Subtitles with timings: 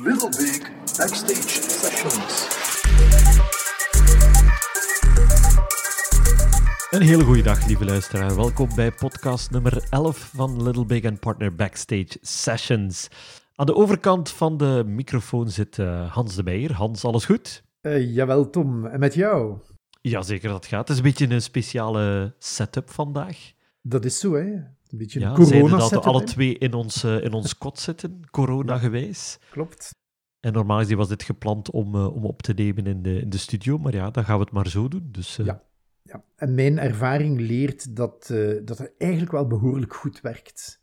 [0.00, 0.60] Little Big
[0.96, 2.48] Backstage Sessions.
[6.90, 8.36] Een hele goede dag, lieve luisteraar.
[8.36, 13.08] Welkom bij podcast nummer 11 van Little Big and Partner Backstage Sessions.
[13.54, 16.72] Aan de overkant van de microfoon zit uh, Hans de Meijer.
[16.72, 17.62] Hans, alles goed?
[17.82, 18.86] Uh, jawel, Tom.
[18.86, 19.56] En met jou?
[20.00, 20.88] Jazeker, dat gaat.
[20.88, 23.52] Het is een beetje een speciale setup vandaag.
[23.82, 24.52] Dat is zo, hè?
[24.92, 28.20] Een beetje ja, corona dat we alle twee in ons, uh, in ons kot zitten,
[28.30, 29.38] corona geweest.
[29.50, 29.90] Klopt.
[30.40, 33.38] En normaal was dit gepland om, uh, om op te nemen in de, in de
[33.38, 35.08] studio, maar ja, dan gaan we het maar zo doen.
[35.10, 35.46] Dus, uh...
[35.46, 35.62] ja.
[36.02, 38.26] ja, en mijn ervaring leert dat,
[38.64, 40.80] dat het eigenlijk wel behoorlijk goed werkt.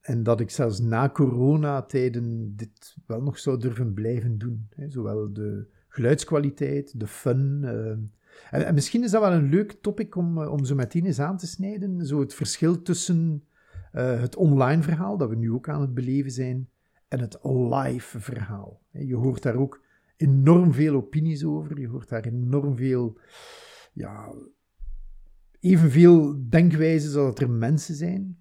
[0.00, 4.66] En dat ik zelfs na coronatijden dit wel nog zou durven blijven doen.
[4.70, 4.90] Hè?
[4.90, 7.64] Zowel de geluidskwaliteit, de fun.
[8.50, 11.36] En, en, misschien is dat wel een leuk topic om, om zo meteen eens aan
[11.36, 12.06] te snijden.
[12.06, 13.44] Zo het verschil tussen
[13.94, 16.68] uh, het online verhaal, dat we nu ook aan het beleven zijn,
[17.08, 18.82] en het live verhaal.
[18.90, 19.84] Je hoort daar ook
[20.16, 21.80] enorm veel opinies over.
[21.80, 23.18] Je hoort daar enorm veel,
[23.92, 24.32] ja,
[25.60, 28.38] evenveel denkwijzen als er mensen zijn.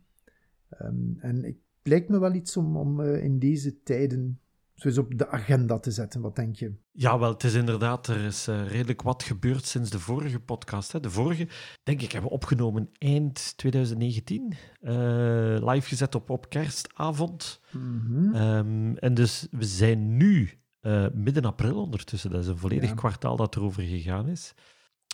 [0.82, 4.40] Um, en het lijkt me wel iets om, om uh, in deze tijden
[4.82, 6.22] zo eens op de agenda te zetten.
[6.22, 6.74] Wat denk je?
[6.92, 10.92] Ja, wel, het is inderdaad, er is uh, redelijk wat gebeurd sinds de vorige podcast.
[10.92, 11.00] Hè.
[11.00, 11.48] De vorige,
[11.84, 14.54] denk ik, hebben we opgenomen eind 2019.
[14.82, 14.92] Uh,
[15.70, 17.62] live gezet op, op kerstavond.
[17.72, 18.36] Mm -hmm.
[18.36, 20.50] um, en dus we zijn nu
[20.82, 22.32] uh, midden april ondertussen.
[22.32, 22.96] Dat is een volledig Ja.
[22.96, 24.54] kwartaal dat erover gegaan is.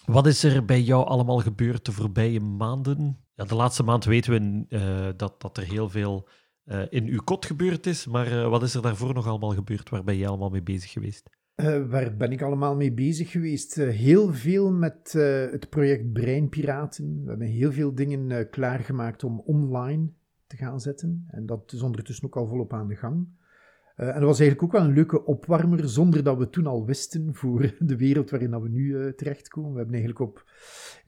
[0.06, 3.18] Wat is er bij jou allemaal gebeurd de voorbije maanden?
[3.36, 6.28] Ja, de laatste maand weten we dat, dat er heel veel
[6.68, 8.08] uh, in uw kot gebeurd is.
[8.08, 9.90] Maar uh, wat is er daarvoor nog allemaal gebeurd?
[9.90, 11.30] Waar ben jij allemaal mee bezig geweest?
[11.56, 13.76] Uh, waar ben ik allemaal mee bezig geweest?
[13.76, 15.12] heel veel met
[15.52, 17.22] het project Breinpiraten.
[17.24, 20.10] We hebben heel veel dingen klaargemaakt om online
[20.48, 21.26] te gaan zetten.
[21.28, 23.28] En dat is ondertussen ook al volop aan de gang.
[23.96, 27.36] En dat was eigenlijk ook wel een leuke opwarmer, zonder dat we toen al wisten
[27.36, 29.72] voor de wereld waarin dat we nu terechtkomen.
[29.72, 30.44] We hebben eigenlijk op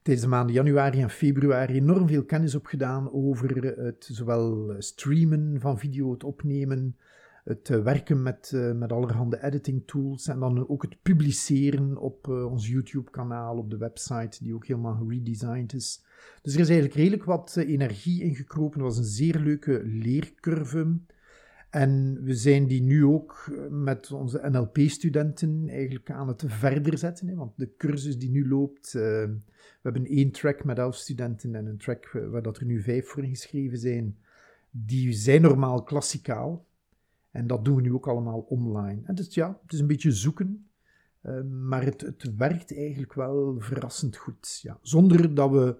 [0.01, 5.79] tijdens de maanden januari en februari enorm veel kennis opgedaan over het zowel streamen van
[5.79, 6.97] video, het opnemen,
[7.43, 12.67] het uh, werken met, met allerhande editing tools en dan ook het publiceren op ons
[12.67, 16.03] YouTube-kanaal, op de website, die ook helemaal geredesigned is.
[16.41, 18.79] Dus er is eigenlijk redelijk wat energie ingekropen.
[18.79, 20.97] Het was een zeer leuke leercurve.
[21.69, 27.27] En we zijn die nu ook met onze NLP-studenten eigenlijk aan het verder zetten.
[27.27, 29.39] Hè, want de cursus die nu loopt, uh, we
[29.81, 33.23] hebben één track met elf studenten en een track waar dat er nu vijf voor
[33.23, 34.17] ingeschreven zijn.
[34.71, 36.65] Die zijn normaal klassikaal.
[37.31, 39.13] En dat doen we nu ook allemaal online.
[39.13, 40.69] Dus ja, het is een beetje zoeken.
[41.49, 44.59] Maar het, het werkt eigenlijk wel verrassend goed.
[44.61, 44.77] Ja.
[44.81, 45.75] Zonder dat we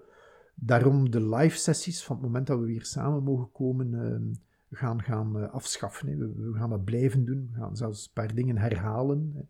[0.54, 4.40] daarom de live sessies van het moment dat we weer samen mogen komen...
[4.70, 6.18] gaan, gaan uh, afschaffen.
[6.18, 7.50] We, we, gaan dat blijven doen.
[7.52, 9.48] We gaan zelfs een paar dingen herhalen.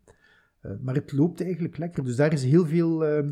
[0.62, 2.04] Uh, maar het loopt eigenlijk lekker.
[2.04, 3.30] Dus daar is heel veel uh,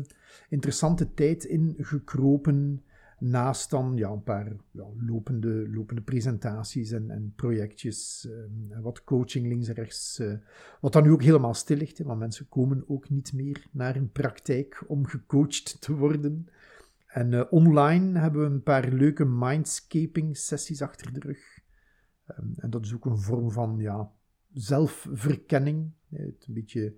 [0.49, 2.83] interessante tijd in gekropen.
[3.19, 8.29] Naast dan ja, een paar ja, lopende, lopende presentaties en, en projectjes.
[8.69, 10.21] en wat coaching links en rechts.
[10.81, 11.97] wat dan nu ook helemaal stil ligt.
[11.97, 16.47] Hè, want mensen komen ook niet meer naar een praktijk om gecoacht te worden.
[17.07, 21.58] En online hebben we een paar leuke mindscaping sessies achter de rug.
[22.37, 24.11] Um, en dat is ook een vorm van ja,
[24.53, 25.91] zelfverkenning.
[26.09, 26.93] Het een beetje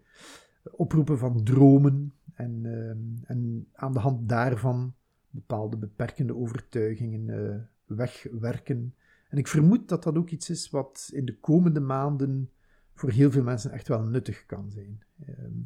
[0.71, 2.13] oproepen van dromen.
[2.33, 4.93] En, uh, en aan de hand daarvan
[5.29, 7.55] bepaalde beperkende overtuigingen uh,
[7.97, 8.95] wegwerken.
[9.29, 12.49] En ik vermoed dat dat ook iets is wat in de komende maanden
[12.93, 15.03] voor heel veel mensen echt wel nuttig kan zijn.
[15.29, 15.63] Um,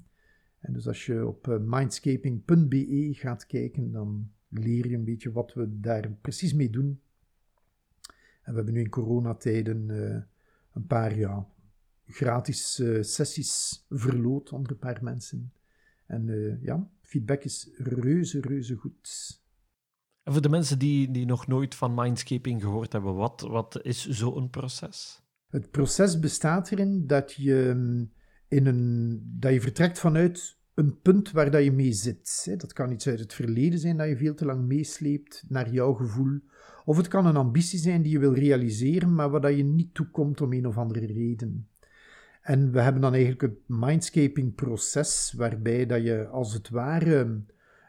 [0.60, 5.54] en dus als je op uh, mindscaping.be gaat kijken, dan leer je een beetje wat
[5.54, 7.00] we daar precies mee doen.
[8.46, 10.22] En we hebben nu in coronatijden uh,
[10.74, 11.48] een paar ja,
[12.06, 15.54] gratis uh, sessies verloot onder een paar mensen.
[16.06, 19.40] En uh, ja, feedback is reuze, reuze goed.
[20.24, 24.10] En voor de mensen die, die nog nooit van mindscaping gehoord hebben, wat, wat is
[24.10, 25.24] zo'n proces?
[25.48, 27.70] Het proces bestaat erin dat je,
[28.48, 32.56] in een, dat je vertrekt vanuit een punt waar dat je mee zit.
[32.58, 35.94] Dat kan iets uit het verleden zijn dat je veel te lang meesleept, naar jouw
[35.94, 36.40] gevoel.
[36.86, 39.94] Of het kan een ambitie zijn die je wil realiseren, maar waar dat je niet
[39.94, 41.70] toekomt om een of andere reden.
[42.42, 47.42] En we hebben dan eigenlijk het mindscaping-proces, waarbij dat je als het ware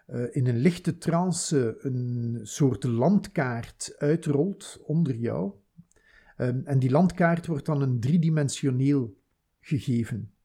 [0.06, 5.52] uh, in een lichte trance een soort landkaart uitrolt onder jou.
[6.38, 9.16] Um, en die landkaart wordt dan een driedimensioneel
[9.60, 10.35] gegeven.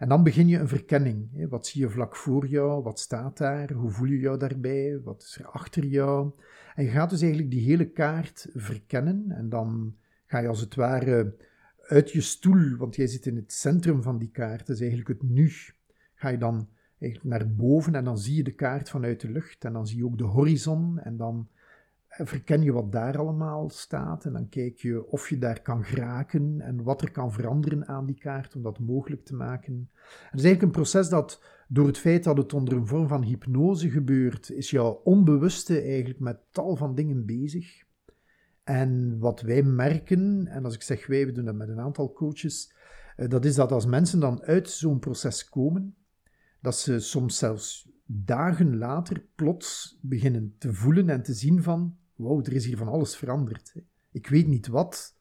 [0.00, 1.48] En dan begin je een verkenning.
[1.48, 2.82] Wat zie je vlak voor jou?
[2.82, 3.72] Wat staat daar?
[3.72, 5.00] Hoe voel je jou daarbij?
[5.04, 6.30] Wat is er achter jou?
[6.74, 9.24] En je gaat dus eigenlijk die hele kaart verkennen.
[9.28, 11.36] En dan ga je als het ware
[11.86, 15.08] uit je stoel, want jij zit in het centrum van die kaart, dat is eigenlijk
[15.08, 15.52] het nu,
[16.14, 16.68] ga je dan
[16.98, 19.96] eigenlijk naar boven en dan zie je de kaart vanuit de lucht en dan zie
[19.96, 21.48] je ook de horizon en dan
[22.10, 26.60] verken je wat daar allemaal staat en dan kijk je of je daar kan geraken
[26.60, 29.72] en wat er kan veranderen aan die kaart om dat mogelijk te maken.
[29.74, 29.90] En
[30.30, 33.22] het is eigenlijk een proces dat door het feit dat het onder een vorm van
[33.22, 37.82] hypnose gebeurt, is jouw onbewuste eigenlijk met tal van dingen bezig.
[38.64, 42.12] En wat wij merken, en als ik zeg wij, we doen dat met een aantal
[42.12, 42.72] coaches,
[43.16, 45.94] eh, dat is dat als mensen dan uit zo'n proces komen,
[46.60, 52.46] dat ze soms zelfs dagen later plots beginnen te voelen en te zien van, wow,
[52.46, 53.74] er is hier van alles veranderd.
[54.12, 55.16] Ik weet niet wat,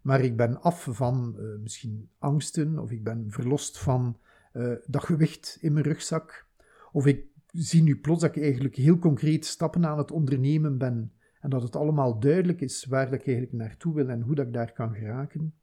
[0.00, 4.18] maar ik ben af van uh, misschien angsten, of ik ben verlost van
[4.52, 6.46] uh, dat gewicht in mijn rugzak,
[6.92, 11.12] of ik zie nu plots dat ik eigenlijk heel concreet stappen aan het ondernemen ben
[11.40, 14.52] en dat het allemaal duidelijk is waar ik eigenlijk naartoe wil en hoe dat ik
[14.52, 15.54] daar kan geraken.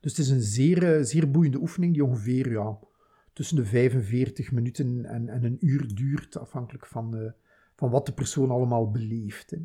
[0.00, 2.78] Dus het is een zeer, uh, zeer boeiende oefening die ongeveer ja,
[3.32, 7.34] tussen de 45 minuten en, en een uur duurt, afhankelijk van
[7.82, 9.50] van wat de persoon allemaal beleeft.
[9.50, 9.56] Hè.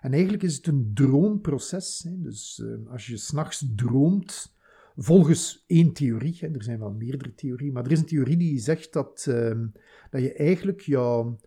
[0.00, 2.04] En eigenlijk is het een droomproces.
[2.08, 2.20] Hè.
[2.20, 4.56] Dus uh, als je s'nachts droomt,
[4.96, 8.58] volgens één theorie, hè, er zijn wel meerdere theorieën, maar er is een theorie die
[8.58, 9.58] zegt dat, uh,
[10.10, 11.38] dat je eigenlijk jouw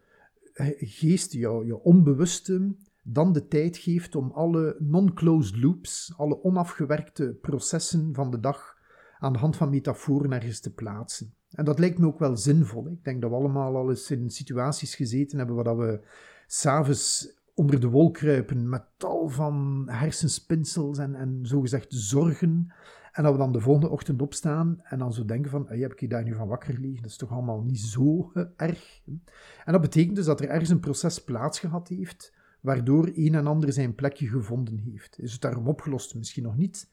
[0.78, 8.14] geest, jouw, jouw onbewuste, dan de tijd geeft om alle non-closed loops, alle onafgewerkte processen
[8.14, 8.78] van de dag
[9.20, 11.34] aan de hand van metaforen ergens te plaatsen.
[11.52, 12.88] En dat lijkt me ook wel zinvol.
[12.88, 16.02] Ik denk dat we allemaal al eens in situaties gezeten hebben waar we
[16.48, 22.74] s'avonds onder de wol kruipen met tal van hersenspinsels en, en zogezegd zorgen.
[23.12, 25.92] En dat we dan de volgende ochtend opstaan en dan zo denken van, hey, heb
[25.92, 27.02] ik je daar nu van wakker gelegen?
[27.02, 29.02] Dat is toch allemaal niet zo erg?
[29.66, 33.74] En dat betekent dus dat er ergens een proces plaatsgehad heeft, waardoor een en ander
[33.74, 35.20] zijn plekje gevonden heeft.
[35.20, 36.16] Is het daarom opgelost?
[36.16, 36.90] Misschien nog niet,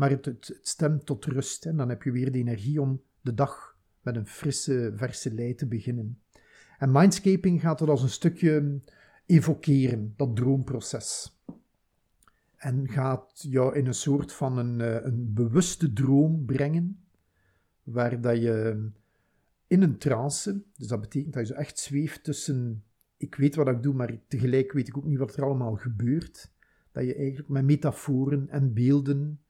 [0.00, 1.66] maar het, het, stemt tot rust.
[1.66, 5.54] En dan heb je weer de energie om de dag met een frisse, verse lei
[5.54, 6.22] te beginnen.
[6.78, 8.80] En mindscaping gaat dat als een stukje
[9.26, 11.38] evokeren, dat droomproces.
[12.56, 17.04] En gaat jou in een soort van een, eh, een bewuste droom brengen,
[17.82, 18.88] waar dat je
[19.66, 22.84] in een trance, dus dat betekent dat je zo echt zweeft tussen,
[23.16, 26.52] ik weet wat ik doe, maar tegelijk weet ik ook niet wat er allemaal gebeurt,
[26.92, 29.40] dat je eigenlijk met metaforen en beelden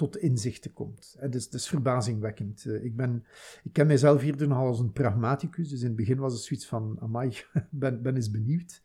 [0.00, 1.16] tot inzichten komt.
[1.18, 2.64] Het is, is verbazingwekkend.
[2.66, 3.24] Eh, ik, ben,
[3.62, 6.66] ik ken mijzelf hier nog als een pragmaticus, dus in het begin was het zoiets
[6.66, 7.36] van, amai,
[7.70, 8.82] ben, ben eens benieuwd.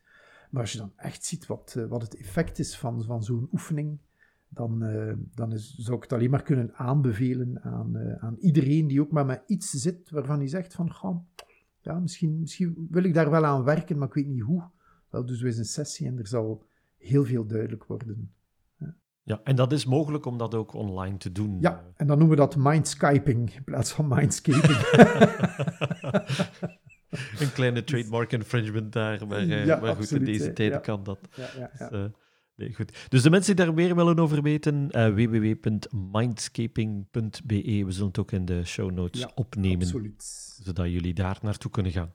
[0.50, 3.48] Maar als je dan echt ziet wat, eh, wat het effect is van, van zo'n
[3.52, 3.98] oefening,
[4.48, 9.00] dan, uh, dan is, zou ik het alleen maar kunnen aanbevelen aan, aan iedereen die
[9.00, 11.26] ook maar met iets zit waarvan hij zegt van,
[11.80, 14.70] ja, misschien, misschien wil ik daar wel aan werken, maar ik weet niet hoe.
[15.10, 16.64] Wel, dus we een sessie en er zal
[16.96, 18.35] heel veel duidelijk worden.
[19.26, 21.56] Ja, en dat is mogelijk om dat ook online te doen.
[21.60, 24.62] Ja, en dan noemen we dat mindscaping in plaats van mindscaping.
[27.40, 31.18] een kleine trademark infringement daar, maar, ja, maar goed, in deze tijden kan dat.
[31.34, 32.04] Ja, ja, dus, uh,
[32.54, 33.06] nee, goed.
[33.08, 37.84] dus de mensen die daar meer willen over weten, uh, www.mindscaping.be.
[37.84, 40.22] We zullen het ook in de show notes opnemen, absoluut.
[40.62, 42.12] zodat jullie daar naartoe kunnen gaan.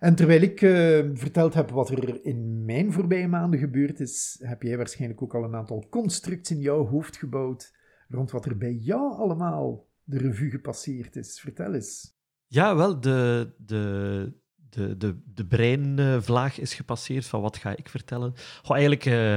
[0.00, 0.70] En terwijl ik uh,
[1.14, 5.44] verteld heb wat er in mijn voorbije maanden gebeurd is, heb jij waarschijnlijk ook al
[5.44, 7.72] een aantal constructs in jouw hoofd gebouwd
[8.08, 11.40] rond wat er bij jou allemaal de revue gepasseerd is.
[11.40, 12.18] Vertel eens.
[12.46, 14.32] Ja, wel, de, de,
[14.70, 18.32] de, de, de breinvlaag is gepasseerd van wat ga ik vertellen.
[18.62, 19.36] Goh, eigenlijk uh,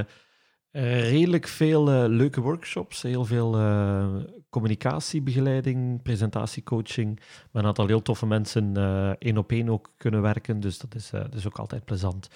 [0.81, 4.15] redelijk veel uh, leuke workshops, heel veel uh,
[4.49, 7.19] communicatiebegeleiding, presentatiecoaching.
[7.51, 8.75] Met een aantal heel toffe mensen
[9.19, 10.59] één op één ook kunnen werken.
[10.59, 12.27] Dus dat is, ook altijd plezant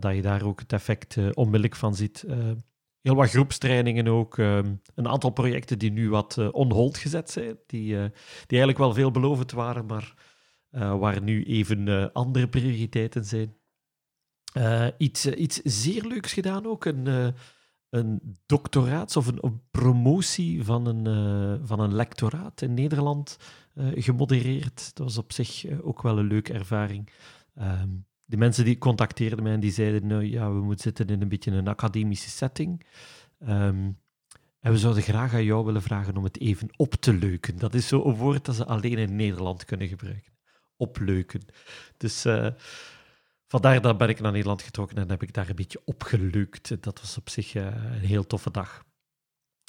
[0.00, 2.24] dat je daar ook het effect onmiddellijk van ziet.
[3.00, 4.36] heel wat groepstrainingen ook.
[4.38, 7.86] een aantal projecten die nu wat on hold gezet zijn, die,
[8.46, 10.14] die eigenlijk wel veelbelovend waren, maar
[10.70, 13.54] waar nu even andere prioriteiten zijn.
[14.98, 16.84] iets, iets zeer leuks gedaan ook.
[16.84, 17.34] Een,
[17.94, 23.38] een doctoraat of een, promotie van een, uh, van een lectoraat in Nederland
[23.74, 24.90] uh, gemodereerd.
[24.94, 27.10] Dat was op zich uh, ook wel een leuke ervaring.
[27.60, 31.22] Um, de mensen die contacteerden mij en die zeiden, nou ja, we moeten zitten in
[31.22, 32.86] een beetje een academische setting.
[33.48, 33.98] Um,
[34.60, 37.58] en we zouden graag aan jou willen vragen om het even op te leuken.
[37.58, 40.32] Dat is zo'n woord dat ze alleen in Nederland kunnen gebruiken.
[40.76, 41.40] Opleuken.
[41.96, 42.26] Dus
[43.54, 46.82] Vandaar dat ben ik naar Nederland getrokken en heb ik daar een beetje opgelukt.
[46.82, 48.84] Dat was op zich uh, een heel toffe dag.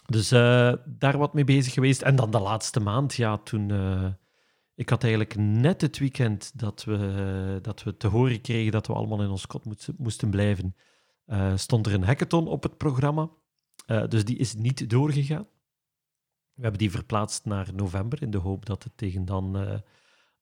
[0.05, 2.01] Dus uh, daar wat mee bezig geweest.
[2.01, 3.69] En dan de laatste maand, ja, toen...
[3.69, 4.07] Uh,
[4.75, 8.93] ik had eigenlijk net het weekend dat we, dat we te horen kregen dat we
[8.93, 10.75] allemaal in ons kot moesten, moesten blijven,
[11.55, 13.29] stond er een hackathon op het programma.
[13.85, 15.47] dus die is niet doorgegaan.
[16.53, 19.81] We hebben die verplaatst naar november in de hoop dat het tegen dan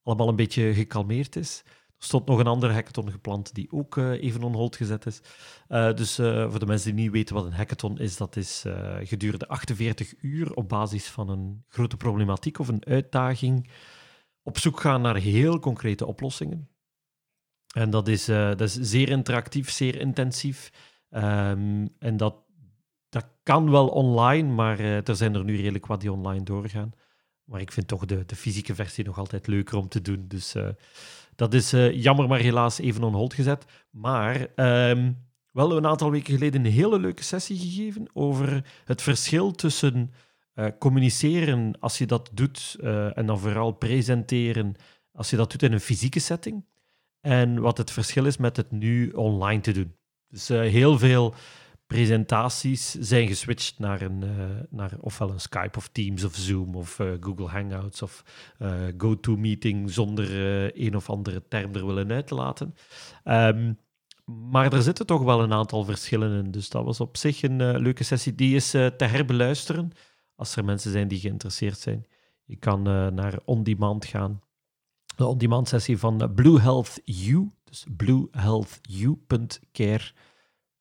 [0.03, 1.63] allemaal een beetje gekalmeerd is.
[2.03, 5.21] Stond nog een andere hackathon gepland die ook uh, even on hold gezet is.
[5.69, 8.65] Uh, dus voor de mensen die niet weten wat een hackathon is, dat is
[9.03, 13.69] gedurende 48 uur op basis van een grote problematiek of een uitdaging
[14.41, 16.69] op zoek gaan naar heel concrete oplossingen.
[17.75, 20.71] En dat is, dat is zeer interactief, zeer intensief.
[21.09, 22.35] Um, en dat
[23.09, 26.91] dat kan wel online, maar er zijn er nu redelijk wat die online doorgaan.
[27.43, 30.27] Maar ik vind toch de, de fysieke versie nog altijd leuker om te doen.
[30.27, 30.55] Dus
[31.35, 33.65] dat is uh, jammer, maar helaas even on hold gezet.
[33.89, 34.47] Maar
[34.89, 35.17] um,
[35.51, 40.11] wel een aantal weken geleden een hele leuke sessie gegeven over het verschil tussen
[40.79, 42.77] communiceren als je dat doet
[43.13, 44.75] en dan vooral presenteren
[45.11, 46.65] als je dat doet in een fysieke setting.
[47.21, 49.95] En wat het verschil is met het nu online te doen.
[50.27, 51.33] Dus heel veel
[51.93, 54.29] presentaties zijn geswitcht naar, een, uh,
[54.69, 58.23] naar ofwel een Skype of Teams of Zoom of uh, Google Hangouts of
[58.59, 60.27] uh, GoToMeeting zonder
[60.85, 62.75] een of andere term er willen uitlaten.
[63.23, 63.79] Um,
[64.25, 66.51] maar er zitten toch wel een aantal verschillen in.
[66.51, 68.35] Dus dat was op zich een leuke sessie.
[68.35, 69.91] Die is te herbeluisteren
[70.35, 72.05] als er mensen zijn die geïnteresseerd zijn.
[72.43, 72.81] Je kan
[73.13, 74.41] naar On Demand gaan.
[75.15, 80.11] De On Demand sessie van Blue Health U, dus bluehealthu.care.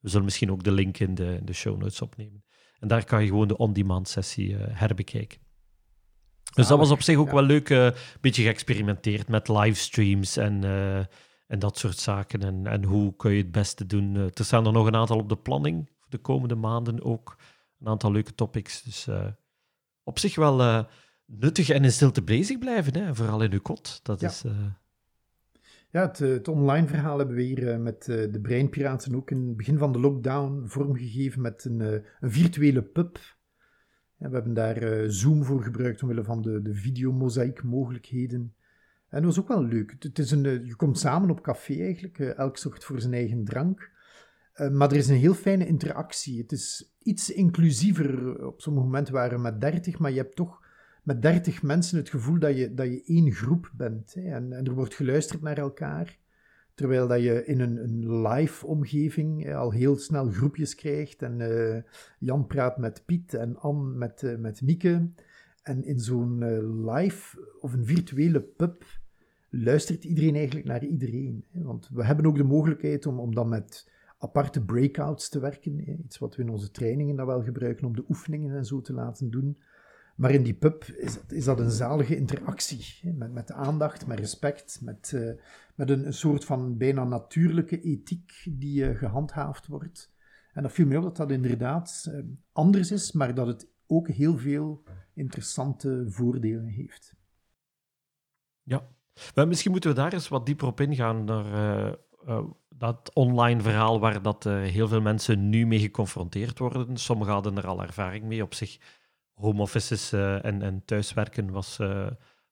[0.03, 2.45] We zullen misschien ook de link in de, de show notes opnemen.
[2.79, 5.41] En daar kan je gewoon de on-demand sessie uh, herbekijken.
[6.55, 10.65] Dus dat was op zich ook wel leuk, een uh, beetje geëxperimenteerd met livestreams en,
[10.65, 10.99] uh,
[11.47, 12.43] en dat soort zaken.
[12.43, 14.15] En, en hoe kun je het beste doen.
[14.15, 17.37] Er staan er nog een aantal op de planning voor de komende maanden ook.
[17.79, 18.83] Een aantal leuke topics.
[18.83, 19.09] Dus
[20.03, 20.87] op zich wel
[21.27, 23.15] nuttig en in stilte bezig blijven, hè?
[23.15, 24.01] vooral in uw kot.
[24.03, 24.29] Dat ja.
[24.29, 24.45] is
[25.93, 29.47] ja, het, het, online verhaal hebben we hier uh, met uh, de Breinpiraten ook in
[29.47, 31.81] het begin van de lockdown vormgegeven met een,
[32.21, 33.19] een virtuele pub.
[34.17, 38.55] We hebben daar Zoom voor gebruikt omwille van de, de videomozaïek mogelijkheden.
[39.09, 39.97] En dat was ook wel leuk.
[39.99, 43.91] Het is een, je komt samen op café eigenlijk, elk zorgt voor zijn eigen drank.
[44.71, 46.41] maar er is een heel fijne interactie.
[46.41, 48.37] Het is iets inclusiever.
[48.47, 50.62] Op sommige momenten waren we met 30, maar je hebt toch
[51.03, 54.15] met dertig mensen het gevoel dat je, dat je één groep bent.
[54.15, 56.21] Hè, en, en, er wordt geluisterd naar elkaar.
[56.75, 61.23] Terwijl dat je in een, een live omgeving al heel snel groepjes krijgt.
[61.23, 61.83] En uh,
[62.19, 65.11] Jan praat met Piet en Anne met, uh, met Mieke.
[65.63, 68.85] En in zo'n uh, live of een virtuele pub
[69.51, 71.45] luistert iedereen eigenlijk naar iedereen.
[71.51, 75.79] Hè, want we hebben ook de mogelijkheid om, om dan met aparte breakouts te werken.
[75.85, 78.81] Hè, iets wat we in onze trainingen dan wel gebruiken om de oefeningen en zo
[78.81, 79.59] te laten doen.
[80.15, 83.13] Maar in die pub is, is dat een zalige interactie.
[83.15, 85.33] Met, met aandacht, met respect, met, uh,
[85.75, 90.13] met een, soort van bijna natuurlijke ethiek die uh, gehandhaafd wordt.
[90.53, 94.09] En dat viel mij op dat dat inderdaad uh, anders is, maar dat het ook
[94.09, 94.83] heel veel
[95.15, 97.15] interessante voordelen heeft.
[98.63, 98.89] Ja,
[99.35, 101.25] maar misschien moeten we daar eens wat dieper op ingaan.
[101.25, 101.97] Naar,
[102.69, 106.97] dat online verhaal waar dat, heel veel mensen nu mee geconfronteerd worden.
[106.97, 108.79] Sommigen hadden er al ervaring mee op zich
[109.43, 112.07] home offices uh, en, en thuiswerken was uh,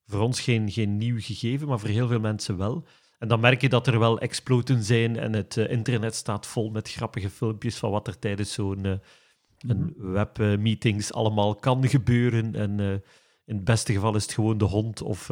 [0.06, 2.84] voor ons geen, geen nieuw gegeven, maar voor heel veel mensen wel.
[3.18, 6.70] En dan merk je dat er wel exploten zijn en het uh, internet staat vol
[6.70, 9.00] met grappige filmpjes van wat er tijdens zo'n mm
[9.58, 9.94] -hmm.
[10.12, 12.54] webmeetings allemaal kan gebeuren.
[12.54, 12.80] En
[13.44, 15.26] in het beste geval is het gewoon de hond of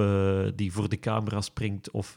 [0.55, 2.17] die voor de camera springt of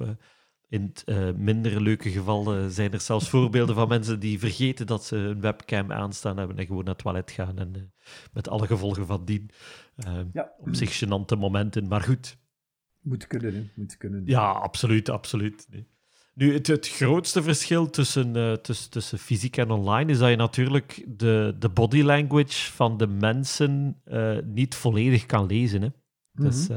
[0.72, 4.86] in het uh, minder leuke geval uh, zijn er zelfs voorbeelden van mensen die vergeten
[4.88, 7.60] dat ze een webcam aanstaan hebben en gewoon naar het toilet gaan.
[7.60, 7.82] En uh,
[8.34, 9.50] met alle gevolgen van dien.
[10.34, 10.52] Ja.
[10.60, 12.38] Op zich gênante momenten, maar goed.
[13.02, 13.70] Moet kunnen, hè?
[13.76, 14.22] Moet kunnen.
[14.26, 15.68] Ja, absoluut, absoluut.
[15.70, 15.88] Nee.
[16.34, 21.06] Nu, het, het, grootste verschil tussen, tussen, tussen fysiek en online is dat je natuurlijk
[21.08, 24.02] de, de body language van de mensen
[24.44, 25.82] niet volledig kan lezen.
[25.82, 25.88] Hè.
[25.88, 25.94] Mm
[26.32, 26.46] -hmm.
[26.46, 26.68] Dus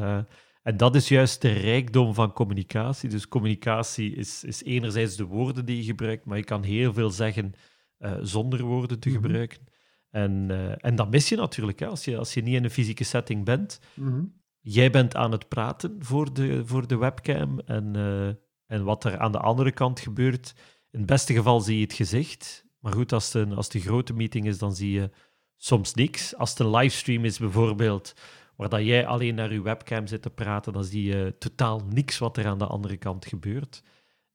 [0.65, 3.09] en dat is juist de rijkdom van communicatie.
[3.09, 7.11] Dus communicatie is, is enerzijds de woorden die je gebruikt, maar je kan heel veel
[7.11, 7.53] zeggen
[7.99, 9.25] uh, zonder woorden te mm -hmm.
[9.25, 9.59] gebruiken.
[10.11, 12.71] En, uh, en dat mis je natuurlijk hè, als, je, als je niet in een
[12.71, 13.81] fysieke setting bent.
[13.95, 14.43] Mm -hmm.
[14.61, 18.27] Jij bent aan het praten voor de, voor de webcam en, uh,
[18.67, 20.55] en wat er aan de andere kant gebeurt.
[20.91, 22.65] In het beste geval zie je het gezicht.
[22.79, 25.11] Maar goed, als het een, als het een grote meeting is, dan zie je
[25.57, 26.37] soms niks.
[26.37, 28.15] Als het een livestream is bijvoorbeeld,
[28.57, 32.19] waar dat jij alleen naar je webcam zit te praten, dan zie je totaal niks
[32.19, 33.83] wat er aan de andere kant gebeurt.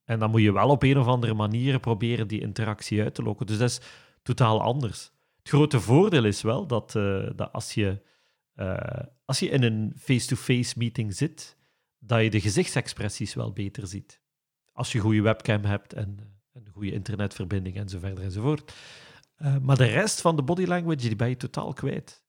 [0.04, 3.24] En dan moet je wel op een of andere manier proberen die interactie uit te
[3.24, 3.46] lokken.
[3.46, 3.80] Dus dat is
[4.24, 5.12] totaal anders.
[5.38, 8.02] Het grote voordeel is wel dat, uh, dat als, je,
[8.56, 8.78] uh,
[9.26, 11.58] als je in een face-to-face meeting zit,
[12.00, 14.22] dat je de gezichtsexpressies wel beter ziet.
[14.74, 16.18] Als je een goede webcam hebt en,
[16.54, 18.74] en een goede internetverbinding en zo verder enzovoort.
[19.38, 22.24] Uh, maar de rest van de body language die ben je totaal kwijt.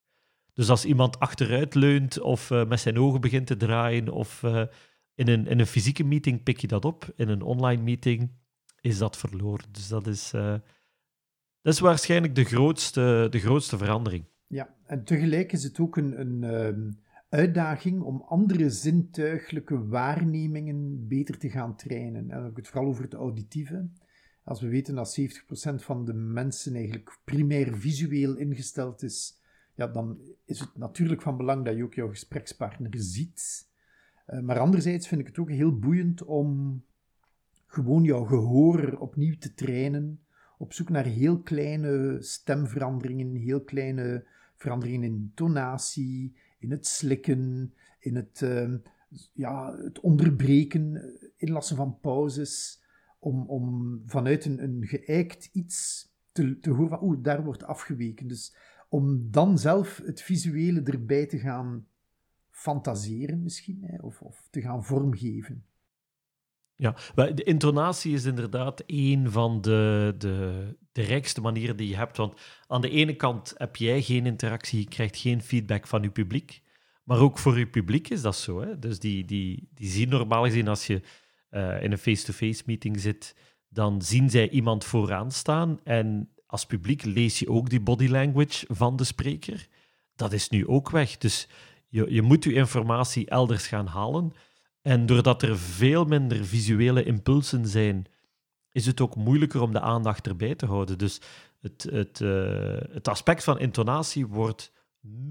[0.55, 4.63] Dus als iemand achteruit leunt of uh, met zijn ogen begint te draaien of uh,
[5.15, 8.31] in, een, in een fysieke meeting pik je dat op, in een online meeting
[8.81, 9.69] is dat verloren.
[9.73, 10.55] Dus dat is, uh,
[11.63, 14.25] dat is waarschijnlijk de grootste, de grootste verandering.
[14.47, 16.93] Ja, en tegelijk is het ook een, een uh,
[17.29, 22.15] uitdaging om andere zintuiglijke waarnemingen beter te gaan trainen.
[22.17, 23.89] En dan heb ik het vooral over het auditieve.
[24.45, 25.25] Als we weten dat 70%
[25.75, 29.40] van de mensen eigenlijk primair visueel ingesteld is,
[29.81, 33.69] ja, dan is het natuurlijk van belang dat je ook jouw gesprekspartner ziet.
[34.27, 36.83] Uh, maar anderzijds vind ik het ook heel boeiend om
[37.67, 40.21] gewoon jouw gehoor opnieuw te trainen.
[40.59, 44.25] Op zoek naar heel kleine stemveranderingen, heel kleine
[44.57, 48.75] veranderingen in tonatie, in het slikken, in het, uh,
[49.33, 52.83] ja, het onderbreken, inlassen van pauzes.
[53.19, 58.29] Om, om vanuit een, een geëikt iets te, te horen van, oeh, daar wordt afgeweken.
[58.29, 58.55] Dus
[58.91, 61.87] om dan zelf het visuele erbij te gaan
[62.51, 65.65] fantaseren misschien, hè, of, of te gaan vormgeven.
[66.77, 72.17] Ja, de intonatie is inderdaad een van de, de, de rijkste manieren die je hebt.
[72.17, 76.11] Want aan de ene kant heb jij geen interactie, je krijgt geen feedback van je
[76.11, 76.63] publiek.
[77.05, 78.61] Maar ook voor je publiek is dat zo.
[78.61, 78.79] Hè?
[78.79, 81.03] Dus die, die, die zien normaal gezien als je
[81.51, 83.37] uh, in een face-to-face meeting zit,
[83.69, 85.81] dan zien zij iemand vooraan staan.
[85.85, 89.69] En als publiek lees je ook die body language van de spreker.
[90.17, 91.19] Dat is nu ook weg.
[91.19, 91.49] Dus
[91.89, 94.33] je, je moet je informatie elders gaan halen.
[94.83, 98.07] En doordat er veel minder visuele impulsen zijn,
[98.73, 100.99] is het ook moeilijker om de aandacht erbij te houden.
[100.99, 101.21] Dus
[101.61, 104.73] het, het, uh, het aspect van intonatie wordt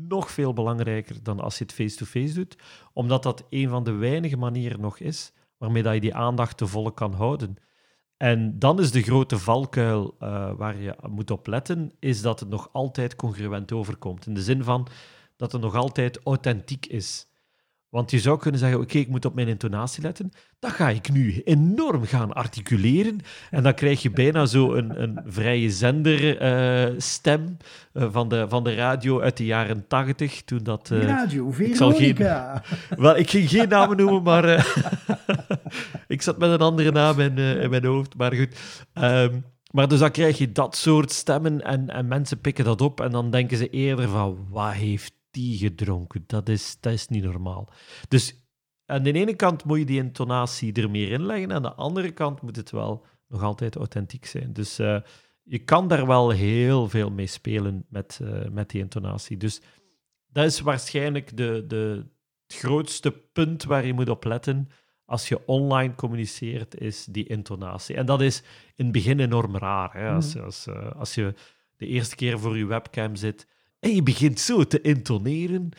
[0.08, 2.58] nog veel belangrijker dan als je het face-to-face doet,
[2.94, 6.68] omdat dat een van de weinige manieren nog is waarmee dat je die aandacht te
[6.68, 7.58] volle kan houden.
[8.20, 12.50] En dan is de grote valkuil uh, waar je moet op letten, is dat het
[12.50, 14.26] nog altijd congruent overkomt.
[14.26, 14.88] In de zin van
[15.36, 17.28] dat het nog altijd authentiek is.
[17.90, 20.32] Want je zou kunnen zeggen, oké, ik moet op mijn intonatie letten.
[20.60, 23.20] Dan ga ik nu enorm gaan articuleren.
[23.50, 27.58] En dan krijg je bijna zo een, een vrije zenderstem
[27.94, 30.42] uh, uh, van, de, van de radio uit de jaren tachtig.
[30.44, 30.90] Toen dat...
[30.94, 32.62] Uh, radio, Veronica.
[32.66, 34.46] Geen, wel, ik ging geen namen noemen, maar
[36.08, 38.16] ik zat met een andere naam in, in mijn hoofd.
[38.18, 38.56] Maar goed...
[39.04, 43.02] Um, maar dus dan krijg je dat soort stemmen en, en mensen pikken dat op
[43.02, 45.19] en dan denken ze eerder van, wat heeft
[45.58, 46.24] gedronken.
[46.28, 47.70] Dat is, dat is niet normaal.
[48.08, 48.48] Dus
[48.86, 52.12] aan de ene kant moet je die intonatie er meer in leggen, aan de andere
[52.12, 54.54] kant moet het wel nog altijd authentiek zijn.
[54.54, 55.00] Dus uh,
[55.44, 59.38] je kan daar wel heel veel mee spelen met, uh, met die intonatie.
[59.38, 59.62] Dus
[60.28, 62.06] dat is waarschijnlijk de, de,
[62.48, 64.70] het grootste punt waar je moet op letten
[65.10, 67.96] als je online communiceert, is die intonatie.
[67.96, 68.44] En dat is
[68.76, 69.94] in het begin enorm raar.
[69.94, 70.10] Hè?
[70.10, 70.44] Als, mm.
[70.44, 71.34] als, uh, als je
[71.78, 73.48] de eerste keer voor je webcam zit
[73.80, 75.70] en je begint zo te intoneren,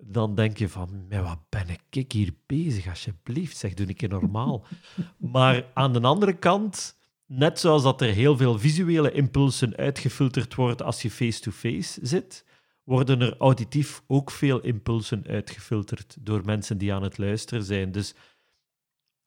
[0.00, 4.08] dan denk je van, maar wat ben ik hier bezig, alsjeblieft, zeg, doe ik keer
[4.08, 4.66] normaal.
[5.18, 10.86] maar aan de andere kant, net zoals dat er heel veel visuele impulsen uitgefilterd worden
[10.86, 12.44] als je face-to-face zit,
[12.84, 17.92] worden er auditief ook veel impulsen uitgefilterd door mensen die aan het luisteren zijn.
[17.92, 18.14] Dus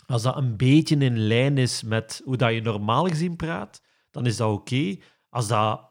[0.05, 4.25] als dat een beetje in lijn is met hoe dat je normaal gezien praat, dan
[4.25, 4.97] is dat oké.
[5.29, 5.86] Als dat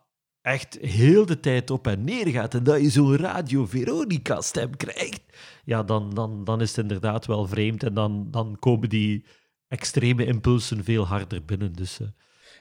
[0.47, 5.23] echt heel de tijd op en neer gaat en dat je zo'n Radio Veronica-stem krijgt,
[5.65, 9.25] ja, dan, dan, dan is het inderdaad wel vreemd en dan, dan komen die
[9.69, 11.73] extreme impulsen veel harder binnen.
[11.73, 12.09] Dus uh,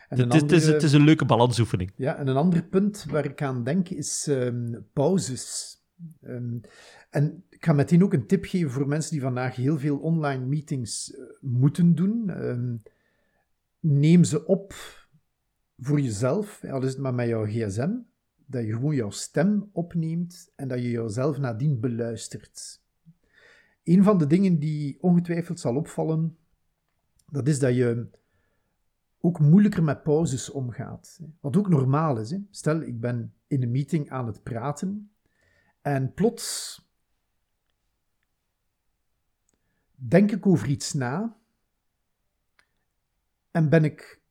[0.07, 1.91] het, andere, het, is, het is een leuke balansoefening.
[1.95, 5.75] Ja, en een ander punt waar ik aan denk is um, pauzes.
[6.21, 6.61] Um,
[7.09, 10.45] en ik ga meteen ook een tip geven voor mensen die vandaag heel veel online
[10.45, 12.29] meetings uh, moeten doen.
[12.29, 12.81] Um,
[13.79, 14.73] neem ze op
[15.77, 17.91] voor jezelf, al is het maar met jouw gsm,
[18.45, 22.83] dat je gewoon jouw stem opneemt en dat je jezelf nadien beluistert.
[23.83, 26.37] Een van de dingen die ongetwijfeld zal opvallen,
[27.31, 28.09] dat is dat je
[29.19, 31.19] ook moeilijker met pauzes omgaat.
[31.39, 32.35] Wat ook normaal is.
[32.49, 35.11] Stel, ik ben in een meeting aan het praten
[35.81, 36.79] en plots
[39.95, 41.37] denk ik over iets na
[43.51, 44.21] en ben ik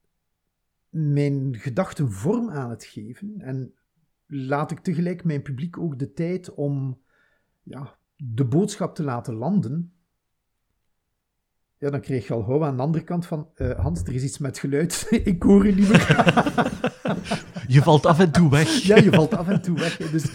[0.94, 3.74] mijn gedachten vorm aan het geven en
[4.26, 7.00] laat ik tegelijk mijn publiek ook de tijd om
[7.62, 9.92] ja, de boodschap te laten landen.
[11.78, 14.22] Ja, dan krijg je al gauw aan de andere kant van uh, Hans, er is
[14.22, 15.06] iets met geluid.
[15.24, 16.08] ik hoor je niet meer.
[17.74, 18.68] je valt af en toe weg.
[18.90, 19.96] ja, je valt af en toe weg.
[19.96, 20.32] Dus,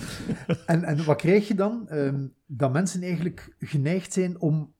[0.65, 1.87] en, en wat krijg je dan?
[1.91, 4.73] Um, dat mensen eigenlijk geneigd zijn om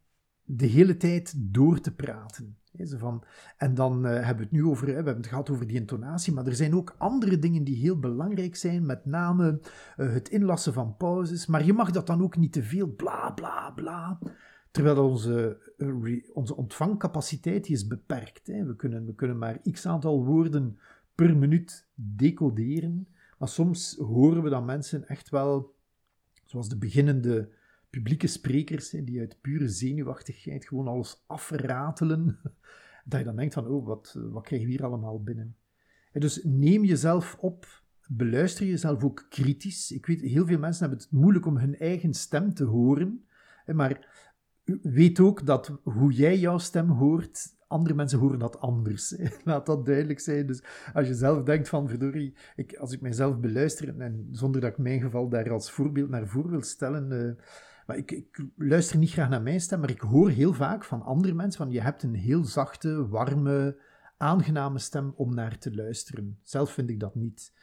[0.44, 2.59] de hele tijd door te praten.
[2.78, 3.24] Van,
[3.58, 6.34] en dan uh, hebben we het nu over, we hebben het gehad over die intonatie,
[6.34, 9.60] maar er zijn ook andere dingen die heel belangrijk zijn, met name
[9.98, 13.32] uh, het inlassen van pauzes, maar je mag dat dan ook niet te veel bla
[13.32, 14.20] bla bla.
[14.72, 18.48] Terwijl onze, uh, onze ontvangcapaciteit die is beperkt.
[18.48, 18.66] Hè.
[18.66, 20.80] We, kunnen, we kunnen maar x aantal woorden
[21.16, 25.76] per minuut decoderen, maar soms horen we dat mensen echt wel,
[26.46, 27.50] zoals de beginnende
[27.90, 32.40] publieke sprekers die uit pure zenuwachtigheid gewoon alles afratelen,
[33.06, 35.56] dat je dan denkt van, oh, wat, wat krijgen we hier allemaal binnen?
[36.12, 39.92] En dus neem jezelf op, beluister jezelf ook kritisch.
[39.92, 43.26] Ik weet, heel veel mensen hebben het moeilijk om hun eigen stem te horen,
[43.66, 44.08] maar
[44.82, 49.16] weet ook dat hoe jij jouw stem hoort, andere mensen horen dat anders.
[49.44, 50.48] Laat dat duidelijk zijn.
[50.48, 54.72] Dus als je zelf denkt van, verdorie, ik, als ik mijzelf beluister, en zonder dat
[54.72, 57.44] ik mijn geval daar als voorbeeld naar voor wil stellen, uh,
[57.90, 58.24] maar ik,
[58.56, 61.72] luister niet graag naar mijn stem, maar ik hoor heel vaak van andere mensen van
[61.72, 63.80] je hebt een heel zachte, warme,
[64.18, 66.40] aangename stem om naar te luisteren.
[66.44, 67.54] Zelf vind ik dat niet.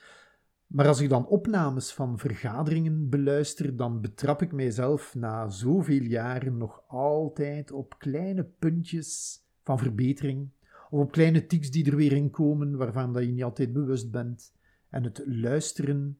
[0.66, 6.56] Maar als ik dan opnames van vergaderingen beluister, dan betrap ik mijzelf na zoveel jaren
[6.56, 10.50] nog altijd op kleine puntjes van verbetering,
[10.90, 14.10] of op kleine tics die er weer in komen, waarvan dat je niet altijd bewust
[14.10, 14.52] bent.
[14.88, 16.18] En het luisteren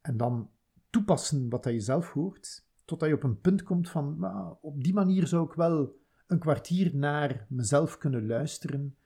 [0.00, 0.50] en dan
[0.90, 4.24] toepassen wat dat je zelf hoort, Totdat je op een punt komt van,
[4.60, 8.96] op die manier zou ik wel een kwartier naar mezelf kunnen luisteren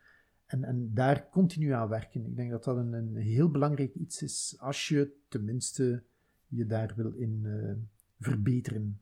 [0.46, 2.26] en, en daar continu aan werken.
[2.26, 6.02] Ik denk dat dat een, een heel belangrijk iets is als je tenminste
[6.46, 7.72] je daar wil in uh,
[8.18, 9.00] verbeteren.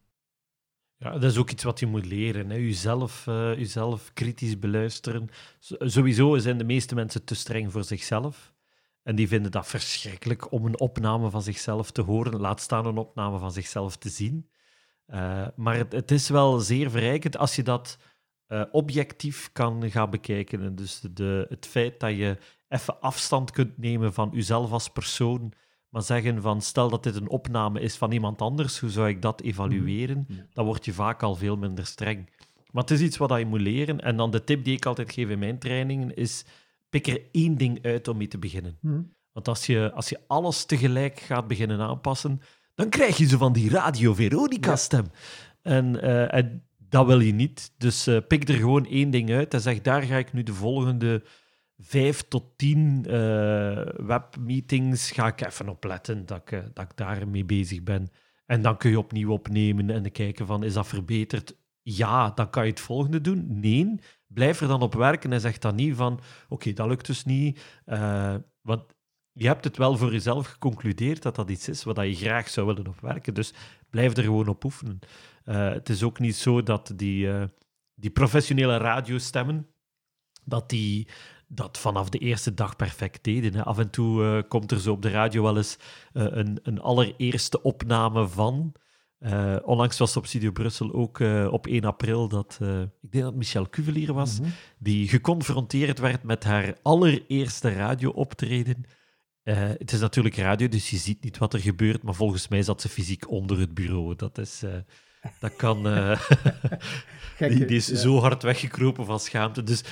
[0.97, 2.51] Ja, dat is ook iets wat je moet leren.
[2.51, 2.57] Hè.
[2.57, 5.29] Jezelf, uh, jezelf kritisch beluisteren.
[5.79, 8.55] Sowieso zijn de meeste mensen te streng voor zichzelf.
[9.03, 12.97] En die vinden dat verschrikkelijk om een opname van zichzelf te horen, laat staan een
[12.97, 14.51] opname van zichzelf te zien.
[15.13, 17.99] Uh, maar het, het, is wel zeer verrijkend als je dat
[18.49, 20.63] uh, objectief kan gaan bekijken.
[20.63, 22.37] En dus de, het feit dat je
[22.69, 25.53] even afstand kunt nemen van jezelf als persoon,
[25.89, 29.23] maar zeggen van stel dat dit een opname is van iemand anders, hoe zou ik
[29.23, 30.27] dat evalueren?
[30.29, 30.47] Mm.
[30.53, 32.31] Dan word je vaak al veel minder streng.
[32.71, 34.01] Maar het is iets wat je moet leren.
[34.01, 36.45] En dan de tip die ik altijd geef in mijn trainingen is,
[36.91, 38.79] pik er één ding uit om mee te beginnen.
[38.81, 39.15] Mm.
[39.33, 42.41] Want als je, als je alles tegelijk gaat beginnen aanpassen,
[42.75, 45.07] dan krijg je zo van die Radio Veronica-stem.
[45.63, 47.73] En, uh, en, dat wil je niet.
[47.77, 50.55] Dus uh, pik er gewoon één ding uit en zeg, daar ga ik nu de
[50.55, 51.25] volgende
[51.79, 57.45] vijf tot tien uh, webmeetings ga ik even op letten dat ik, dat ik daarmee
[57.45, 58.11] bezig ben.
[58.47, 61.57] En dan kun je opnieuw opnemen en kijken van, is dat verbeterd?
[61.83, 63.47] Ja, dan kan je het volgende doen.
[63.49, 63.95] Nee,
[64.27, 67.61] blijf er dan op werken en zeg dan niet van, oké, dat lukt dus niet.
[68.63, 68.83] want
[69.33, 72.67] je hebt het wel voor jezelf geconcludeerd dat dat iets is wat je graag zou
[72.67, 73.35] willen op werken.
[73.35, 73.53] Dus
[73.91, 74.99] blijf er gewoon op oefenen.
[75.45, 77.45] Uh, het is ook niet zo dat die, uh,
[77.95, 79.67] die professionele radiostemmen,
[80.45, 81.09] dat die
[81.47, 83.55] dat vanaf de eerste dag perfect deden.
[83.55, 83.65] Hè.
[83.65, 85.77] Af en toe uh, komt er zo op de radio wel eens
[86.13, 88.75] een, een allereerste opname van.
[89.65, 92.59] onlangs was op Studio Brussel ook op 1 april dat,
[93.01, 94.55] ik denk dat Michel Cuvelier was, mm -hmm.
[94.79, 98.85] die geconfronteerd werd met haar allereerste radiooptreden.
[99.45, 102.63] Uh, het is natuurlijk radio, dus je ziet niet wat er gebeurt, maar volgens mij
[102.63, 104.15] zat ze fysiek onder het bureau.
[104.17, 104.71] Dat, is, uh,
[105.41, 105.87] dat kan.
[107.39, 107.97] Uh, die, die, is ja.
[107.97, 109.63] zo hard weggekropen van schaamte.
[109.63, 109.85] Dus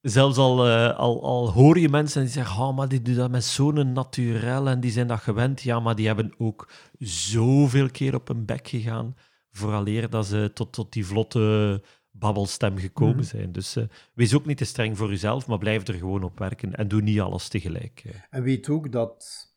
[0.00, 3.44] zelfs al, al, al hoor je mensen die zeggen: oh, maar die doen dat met
[3.44, 5.62] zo'n naturel en die zijn dat gewend.
[5.62, 9.14] Ja, maar die hebben ook zoveel keer op hun bek gegaan.
[9.50, 13.24] Vooraleer dat ze tot, tot die vlotte babbelstem gekomen mhm.
[13.24, 13.52] zijn.
[13.52, 16.74] Dus uh, wees ook niet te streng voor jezelf, maar blijf er gewoon op werken
[16.74, 18.04] en doe niet alles tegelijk.
[18.30, 19.50] En weet ook dat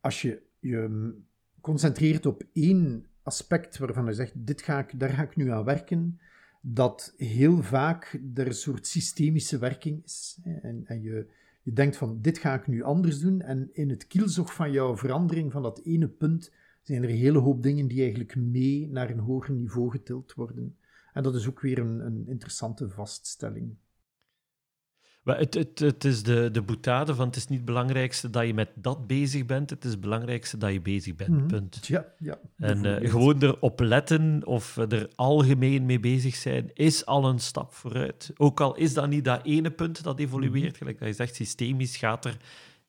[0.00, 1.12] als je je
[1.60, 5.64] concentreert op één aspect waarvan je zegt, dit ga ik, daar ga ik nu aan
[5.64, 6.20] werken,
[6.60, 10.38] dat heel vaak er een soort systemische werking is.
[10.42, 11.26] En, en je,
[11.62, 13.40] je denkt van, dit ga ik nu anders doen.
[13.40, 17.38] En in het kielzog van jouw verandering van dat ene punt zijn er een hele
[17.38, 20.76] hoop dingen die eigenlijk mee naar een hoger niveau getild worden.
[21.14, 23.76] En dat is ook weer een, een interessante vaststelling.
[25.22, 28.46] Maar het, het, het is de, de boetade van het is niet het belangrijkste dat
[28.46, 31.86] je met dat bezig bent, het is het belangrijkste dat je bezig bent, mm punt.
[31.86, 32.38] Ja, ja.
[32.56, 37.74] En uh, gewoon erop letten of er algemeen mee bezig zijn, is al een stap
[37.74, 38.32] vooruit.
[38.36, 41.34] Ook al is dat niet dat ene punt dat evolueert, mm gelijk dat je zegt,
[41.34, 42.36] systemisch gaat er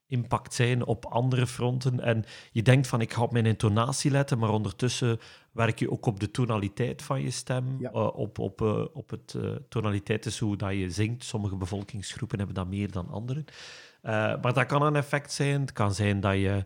[0.08, 2.00] impact zijn op andere fronten.
[2.00, 5.20] En je denkt van ik ga op mijn intonatie letten, maar ondertussen
[5.52, 7.91] werk je ook op de tonaliteit van je stem, Ja.
[7.91, 11.24] eh, op, op, eh, op het eh, tonaliteit is hoe dat je zingt.
[11.24, 13.46] Sommige bevolkingsgroepen hebben dat meer dan anderen.
[14.02, 15.62] Maar dat kan een effect zijn.
[15.62, 16.63] Het kan zijn dat je,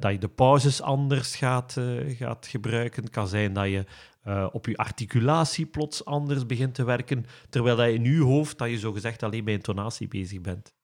[0.00, 3.02] dat je de pauzes anders gaat, gaat gebruiken.
[3.02, 3.84] Het kan zijn dat je
[4.52, 8.70] op je articulatie plots anders begint te werken, terwijl dat je in je hoofd dat
[8.70, 10.74] je zogezegd alleen bij intonatie bezig bent.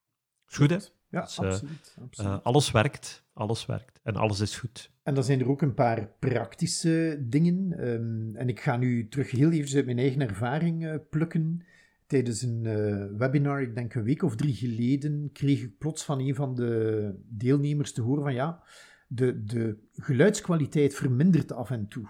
[0.49, 0.77] Is goed, hè?
[1.11, 1.97] Ja, Dus, eh, absoluut.
[2.03, 2.31] absoluut.
[2.31, 4.91] Eh, alles werkt, alles werkt en alles is goed.
[5.03, 7.73] En dan zijn er ook een paar praktische dingen.
[7.73, 11.65] Ehm, en ik ga nu terug heel even uit mijn eigen ervaring eh, plukken.
[12.07, 16.21] Tijdens een eh, webinar, ik denk een week of drie geleden, kreeg ik plots van
[16.21, 18.63] een van de deelnemers te horen van ja,
[19.07, 22.09] de, de geluidskwaliteit vermindert af en toe.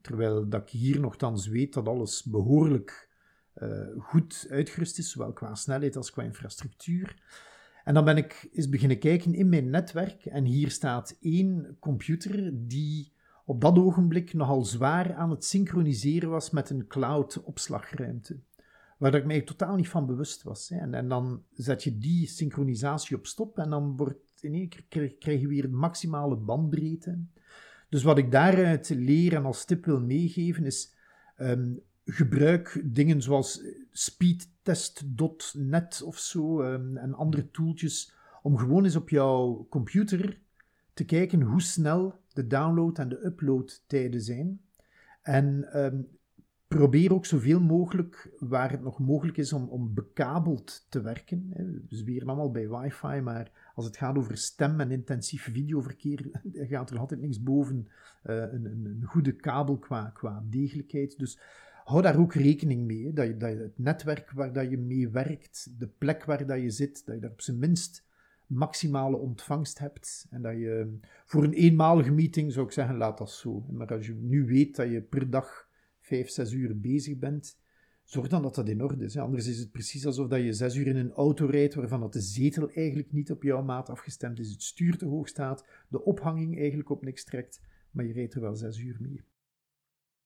[0.00, 3.08] Terwijl dat ik hier nogthans weet dat alles behoorlijk
[3.52, 7.16] eh, goed uitgerust is, zowel qua snelheid als qua infrastructuur.
[7.84, 12.50] En dan ben ik eens beginnen kijken in mijn netwerk en hier staat één computer
[12.52, 13.12] die
[13.44, 18.40] op dat ogenblik nogal zwaar aan het synchroniseren was met een cloud-opslagruimte.
[18.98, 20.70] Waar ik mij totaal niet van bewust was.
[20.70, 25.14] En, en dan zet je die synchronisatie op stop en dan wordt in één keer
[25.18, 27.18] krijg, je weer maximale bandbreedte.
[27.88, 30.94] Dus wat ik daaruit leer en als tip wil meegeven is
[31.36, 33.62] ehm, gebruik dingen zoals
[34.62, 40.40] speedtest.net of zo ehm, en andere toeltjes om gewoon eens op jouw computer
[40.94, 44.60] te kijken hoe snel de download en de upload tijden zijn.
[45.22, 46.00] En ehm,
[46.68, 51.48] probeer ook zoveel mogelijk, waar het nog mogelijk is, om, om bekabeld te werken.
[51.88, 56.30] We zweren allemaal bij wifi, maar als het gaat over stem en intensief videoverkeer,
[56.70, 57.88] gaat er altijd niks boven
[58.22, 61.18] eh, een, een, een goede kabel qua, qua degelijkheid.
[61.18, 61.38] Dus
[61.84, 63.12] hou daar ook rekening mee.
[63.12, 66.70] Dat je, dat het netwerk waar dat je mee werkt, de plek waar dat je
[66.70, 68.04] zit, dat je daar op zijn minst
[68.46, 70.26] maximale ontvangst hebt.
[70.30, 73.66] En dat je voor een eenmalige meeting zou ik zeggen, laat dat zo.
[73.70, 75.68] Maar als je nu weet dat je per dag
[76.00, 77.58] vijf, zes uur bezig bent,
[78.04, 79.16] zorg dan dat dat in orde is.
[79.16, 82.12] Anders is het precies alsof dat je zes uur in een auto rijdt waarvan dat
[82.12, 86.04] de zetel eigenlijk niet op jouw maat afgestemd is, het stuur te hoog staat, de
[86.04, 89.22] ophanging eigenlijk op niks trekt, maar je rijdt er wel zes uur mee.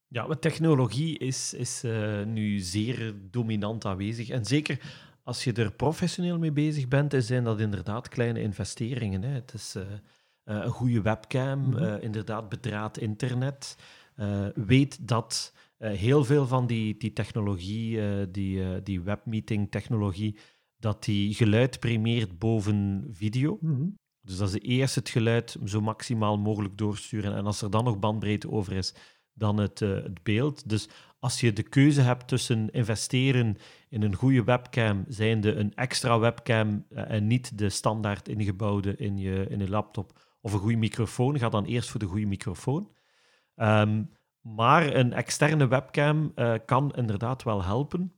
[0.08, 4.28] Ja, maar technologie is, is eh, nu zeer dominant aanwezig.
[4.28, 4.80] En zeker
[5.22, 9.22] als je er professioneel mee bezig bent, zijn dat inderdaad kleine investeringen.
[9.22, 9.28] Hè.
[9.28, 11.98] Het is eh, eh, een goede webcam, Mhm.
[12.00, 13.76] inderdaad bedraad internet.
[14.54, 20.38] Weet dat heel veel van die, die technologie, die, die webmeeting-technologie,
[20.78, 23.58] dat die geluid primeert boven video.
[24.22, 27.34] Dus dat is eerst het geluid zo maximaal mogelijk doorsturen.
[27.34, 28.94] En als er dan nog bandbreedte over is,
[29.36, 30.68] dan het, eh, het beeld.
[30.68, 33.56] Dus als je de keuze hebt tussen investeren
[33.88, 39.18] in een goede webcam, zijnde een extra webcam eh, en niet de standaard ingebouwde in
[39.18, 42.92] je, in je laptop, of een goede microfoon, ga dan eerst voor de goede microfoon.
[43.54, 44.02] Ehm,
[44.40, 48.12] maar een externe webcam eh, kan inderdaad wel helpen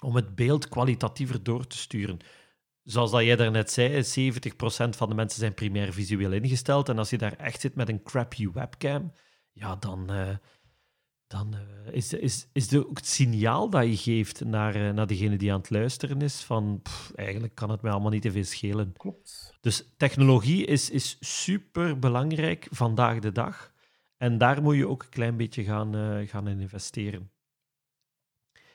[0.00, 2.18] om het beeld kwalitatiever door te sturen.
[2.82, 6.88] Zoals dat jij daarnet zei, 70% van de mensen zijn primair visueel ingesteld.
[6.88, 9.12] En als je daar echt zit met een crappy webcam,
[9.56, 10.36] ja, dan, eh,
[11.26, 15.06] dan eh, is, is, is de, ook het signaal dat je geeft naar, eh, naar
[15.06, 18.30] degene die aan het luisteren is van pff, eigenlijk kan het mij allemaal niet te
[18.30, 18.92] veel schelen.
[18.92, 19.54] Klopt.
[19.60, 23.74] Dus technologie is, is super belangrijk vandaag de dag.
[24.16, 27.30] En daar moet je ook een klein beetje gaan, gaan in investeren.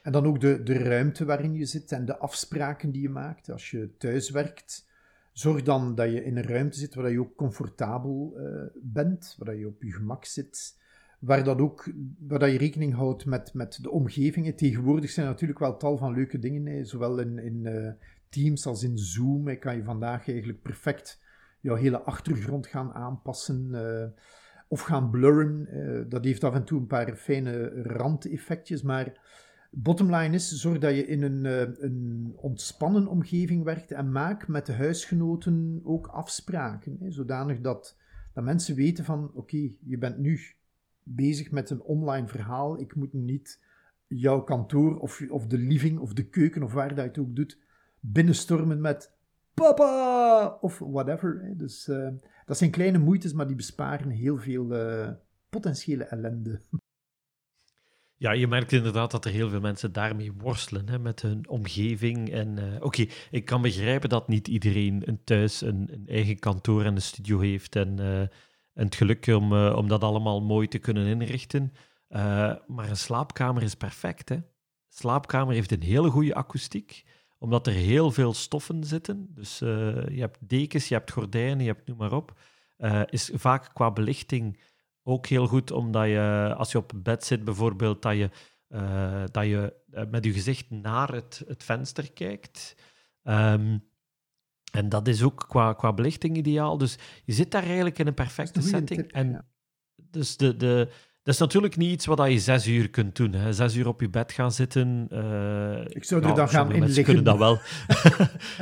[0.02, 3.50] En dan ook de, de ruimte waarin je zit en de afspraken die je maakt.
[3.50, 4.86] Als je thuis werkt,
[5.32, 9.56] zorg dan dat je in een ruimte zit waar je ook comfortabel eh, bent, waar
[9.56, 10.80] je op je gemak zit,
[11.18, 14.56] waar, dat ook, waar dat je rekening houdt met, met de omgevingen.
[14.56, 17.92] Tegenwoordig zijn er natuurlijk wel tal van leuke dingen, zowel in, in eh,
[18.28, 19.48] Teams als in Zoom.
[19.48, 21.20] hè, kan je vandaag eigenlijk perfect
[21.60, 23.74] jouw hele achtergrond gaan aanpassen.
[23.74, 24.08] eh,
[24.68, 25.68] of gaan blurren.
[26.08, 29.20] dat heeft af en toe een paar fijne randeffectjes, maar
[29.74, 34.48] bottom line is, zorg dat je in een, eh, een ontspannen omgeving werkt en maak
[34.48, 37.96] met de huisgenoten ook afspraken, hè, zodanig dat,
[38.32, 40.40] dat mensen weten van, oké, je bent nu
[41.02, 43.60] bezig met een online verhaal, ik moet niet
[44.06, 47.36] jouw kantoor of, of de living of de keuken of waar dat je het ook
[47.36, 47.58] doet,
[48.00, 49.12] binnenstormen met
[49.54, 51.40] papa of whatever.
[51.42, 51.56] Hè.
[51.56, 52.08] Dus eh,
[52.44, 55.10] dat zijn kleine moeites, maar die besparen heel veel eh,
[55.48, 56.60] potentiële ellende.
[58.22, 62.30] Ja, je merkt inderdaad dat er heel veel mensen daarmee worstelen, hè, met hun omgeving.
[62.30, 66.84] En eh, oké, ik kan begrijpen dat niet iedereen een thuis een, een eigen kantoor
[66.84, 70.68] en een studio heeft en, eh, en het geluk om, eh, om dat allemaal mooi
[70.68, 71.72] te kunnen inrichten.
[72.66, 74.28] Maar een slaapkamer is perfect.
[74.28, 74.36] Hè?
[74.88, 77.04] Slaapkamer heeft een hele goede akoestiek,
[77.38, 79.26] omdat er heel veel stoffen zitten.
[79.34, 82.38] Dus je hebt dekens, je hebt gordijnen, je hebt noem maar op.
[83.06, 84.58] Is vaak qua belichting
[85.02, 88.30] ook heel goed, omdat je, als je op bed zit bijvoorbeeld, dat je,
[88.68, 89.74] uh, dat je
[90.10, 92.76] met je gezicht naar het, het venster kijkt.
[93.22, 93.90] Um,
[94.72, 96.78] en dat is ook qua, qua belichting ideaal.
[96.78, 99.12] Dus je zit daar eigenlijk in een perfecte setting.
[99.12, 99.44] En ja.
[99.96, 100.88] dus de, de,
[101.22, 103.32] dat is natuurlijk niet iets wat je zes uur kunt doen.
[103.32, 103.52] Hè.
[103.52, 105.08] Zes uur op je bed gaan zitten.
[105.12, 107.04] Uh, ik zou er dan gaan in liggen.
[107.04, 107.58] kunnen dat wel.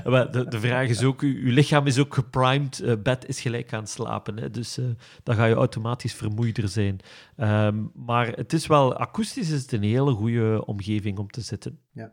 [0.32, 2.80] de, de vraag is ook, je, lichaam is ook geprimed.
[2.80, 4.36] Uh, bed is gelijk aan slapen.
[4.36, 4.50] Hè.
[4.50, 4.86] Dus uh,
[5.22, 7.00] dan ga je automatisch vermoeider zijn.
[7.36, 11.78] Um, maar het is wel, akoestisch is het een hele goede omgeving om te zitten.
[11.92, 12.12] Ja.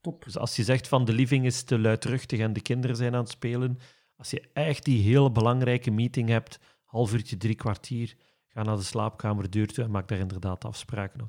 [0.00, 0.24] Top.
[0.24, 3.20] Dus als je zegt van de living is te luidruchtig en de kinderen zijn aan
[3.20, 3.78] het spelen,
[4.16, 8.16] als je echt die hele belangrijke meeting hebt, half uurtje, drie kwartier,
[8.56, 11.28] ga naar de slaapkamerdeur toe en maak daar inderdaad afspraken op.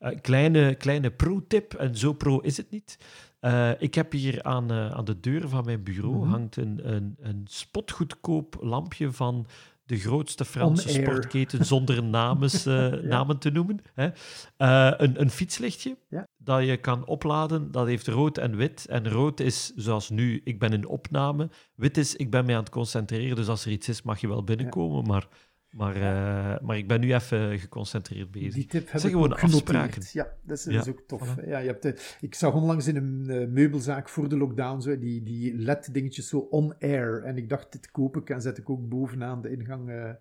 [0.00, 2.98] Uh, kleine, kleine pro-tip, en zo pro is het niet.
[3.40, 6.28] Uh, ik heb hier aan, uh, aan de deur van mijn bureau Mhm.
[6.30, 9.46] hangt een, een, een spotgoedkoop lampje van
[9.86, 13.80] de grootste Franse sportketen zonder namens, eh, namen te noemen.
[13.94, 14.08] Hè.
[14.56, 16.26] Eh, een, een fietslichtje Ja.
[16.36, 17.70] dat je kan opladen.
[17.70, 18.86] Dat heeft rood en wit.
[18.86, 21.50] En rood is zoals nu, ik ben in opname.
[21.74, 23.36] Wit is, ik ben mij aan het concentreren.
[23.36, 25.04] Dus als er iets is, mag je wel binnenkomen.
[25.06, 25.26] Maar,
[25.74, 28.54] maar, eh, maar ik ben nu even geconcentreerd bezig.
[28.54, 30.02] Die tip heb Zeg ik gewoon afspraken.
[30.12, 31.36] Ja, dat is, Ja, dat is ook tof.
[31.36, 31.48] voilà.
[31.48, 34.98] Ja, je hebt, eh, ik zag onlangs in een eh, meubelzaak voor de lockdown zo,
[34.98, 37.22] die, die LED-dingetjes zo on-air.
[37.22, 40.16] En ik dacht, dit koop ik en zet ik ook bovenaan de ingang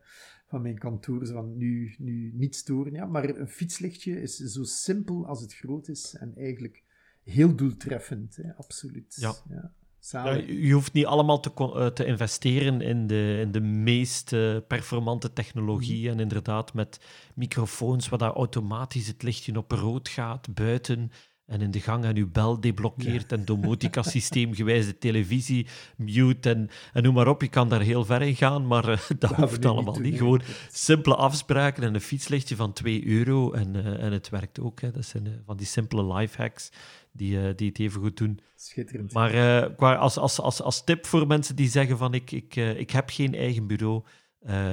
[0.48, 1.26] van mijn kantoor.
[1.26, 2.94] Zo van, nu, nu niet storen.
[2.94, 6.16] Ja, maar een fietslichtje is zo simpel als het groot is.
[6.20, 6.84] En eigenlijk
[7.24, 8.36] heel doeltreffend.
[8.36, 9.16] Hè, absoluut.
[9.20, 9.34] Ja.
[9.50, 9.74] Ja,
[10.12, 14.58] Ja, je hoeft niet allemaal te, eh, te investeren in de, in de meest eh,
[14.68, 16.10] performante technologie.
[16.10, 17.00] En inderdaad, met
[17.36, 21.12] microfoons waar dat automatisch het lichtje op rood gaat buiten.
[21.46, 23.32] En in de gang en uw bel deblokkeert.
[23.32, 26.50] En domotica-systeem gewijs de televisie mute.
[26.50, 28.68] En, en noem maar op, je kan daar heel ver in gaan.
[28.68, 30.18] Maar eh, dat we hoeft allemaal niet.
[30.18, 33.52] Gewoon simpele afspraken en een fietslichtje van 2 euro.
[33.52, 34.82] En, eh, en het werkt ook.
[34.82, 34.92] Hè.
[34.92, 36.72] Dat zijn eh, van die simpele lifehacks
[37.12, 38.40] die, eh, die het even goed doen.
[38.56, 39.14] Schitterend.
[39.14, 39.32] Maar
[39.76, 43.10] qua, als, als, als, als tip voor mensen die zeggen van ik, ik, ik heb
[43.10, 44.04] geen eigen bureau,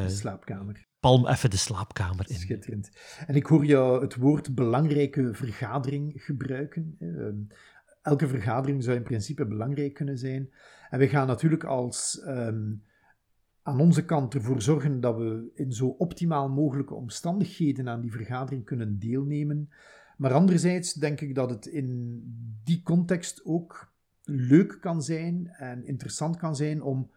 [0.07, 0.89] slaapkamer.
[1.01, 2.37] Palm even de slaapkamer in.
[2.37, 2.91] Schitterend.
[3.27, 6.97] En ik hoor jou het woord belangrijke vergadering gebruiken.
[6.99, 7.59] Ehm,
[8.03, 10.51] Elke vergadering zou in principe belangrijk kunnen zijn.
[10.91, 12.73] En we gaan natuurlijk als ehm,
[13.63, 18.65] aan onze kant ervoor zorgen dat we in zo optimaal mogelijke omstandigheden aan die vergadering
[18.65, 19.69] kunnen deelnemen.
[20.17, 22.21] Maar anderzijds denk ik dat het in
[22.65, 27.11] die context ook leuk kan zijn en interessant kan zijn om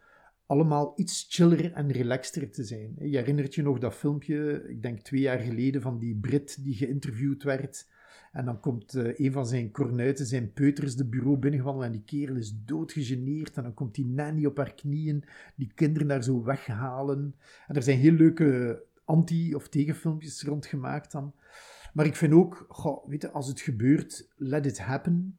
[0.45, 2.95] allemaal iets chiller en relaxter te zijn.
[2.99, 6.75] Je herinnert je nog dat filmpje, ik denk twee jaar geleden, van die Brit die
[6.75, 7.87] geïnterviewd werd.
[8.31, 12.03] En dan komt eh, een van zijn kornuiten, zijn peuters, de bureau binnengewandeld en die
[12.03, 13.57] kerel is doodgegeneerd.
[13.57, 15.23] En dan komt die nanny op haar knieën,
[15.55, 17.35] die kinderen daar zo weghalen.
[17.67, 21.33] En er zijn heel leuke anti- of tegenfilmpjes rond gemaakt dan.
[21.93, 25.37] Maar ik vind ook, goh, weet je, als het gebeurt, let it happen.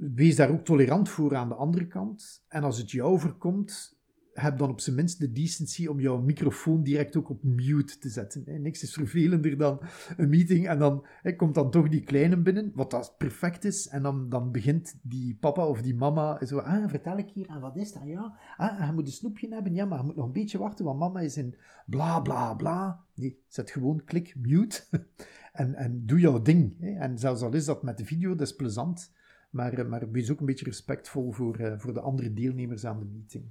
[0.00, 2.44] Wees daar ook tolerant voor aan de andere kant.
[2.48, 4.00] En als het jou overkomt,
[4.32, 8.08] heb dan op zijn minst de decency om jouw microfoon direct ook op mute te
[8.08, 8.42] zetten.
[8.46, 8.58] hè.
[8.58, 9.80] Niks is vervelender dan
[10.16, 13.88] een meeting en dan hè, komt dan toch die kleine binnen, wat dat perfect is.
[13.88, 17.60] En dan, dan begint die papa of die mama zo, ah, vertel ik hier, en
[17.60, 18.02] wat is dat?
[18.04, 20.84] Ja, ah, je moet een snoepje hebben, ja, maar je moet nog een beetje wachten,
[20.84, 21.54] want mama is in
[21.86, 23.04] bla bla bla.
[23.14, 24.82] Nee, zet gewoon klik mute
[25.52, 26.76] en, en doe jouw ding.
[26.80, 26.90] Hè.
[26.90, 29.18] En zelfs al is dat met de video, dat is plezant.
[29.50, 32.98] Maar, eh, maar wees ook een beetje respectvol voor, eh, voor de andere deelnemers aan
[32.98, 33.44] de meeting.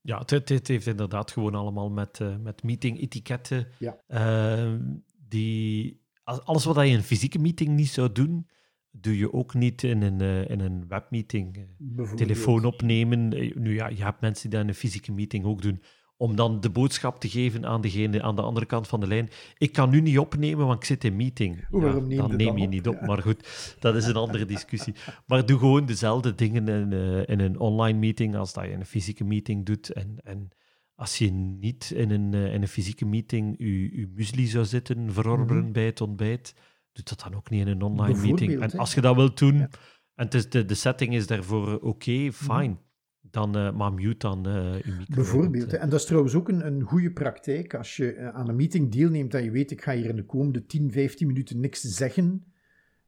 [0.00, 3.66] Ja, het, het, heeft inderdaad gewoon allemaal met, eh, met meeting-etiketten.
[3.78, 4.78] Ja.
[5.28, 8.48] Die, alles wat je in een fysieke meeting niet zou doen,
[8.90, 11.66] doe je ook niet in een, in een webmeeting.
[12.14, 13.28] Telefoon opnemen.
[13.62, 15.82] Nu ja, je hebt mensen die dat in een fysieke meeting ook doen.
[16.20, 19.28] Om dan de boodschap te geven aan degene aan de andere kant van de lijn.
[19.58, 21.66] Ik kan nu niet opnemen, want ik zit in meeting.
[21.70, 22.68] Neem dan neem dan je op?
[22.70, 22.94] niet op.
[23.00, 23.06] Ja.
[23.06, 24.94] Maar goed, dat is een andere discussie.
[25.26, 28.80] Maar doe gewoon dezelfde dingen in, eh, in een online meeting als dat je in
[28.80, 29.90] een fysieke meeting doet.
[29.92, 30.48] En, en
[30.94, 35.12] als je niet in een, eh, in een fysieke meeting je, je muesli zou zitten,
[35.12, 35.72] verorberen Mhm.
[35.72, 36.54] bij het ontbijt,
[36.92, 38.60] doe dat dan ook niet in een online meeting.
[38.60, 39.66] En als je dat wilt doen, Ja.
[39.66, 39.74] Mhm.
[40.14, 42.76] en het is de, de setting is daarvoor oké, fine.
[43.30, 45.14] Dan, eh, maar mute dan eh je micro.
[45.14, 45.72] Bijvoorbeeld.
[45.72, 47.74] eh, En dat is trouwens ook een, een goede praktijk.
[47.74, 50.24] Als je eh, aan een meeting deelneemt en je weet, ik ga hier in de
[50.26, 52.44] komende 10, 15 minuten niks zeggen,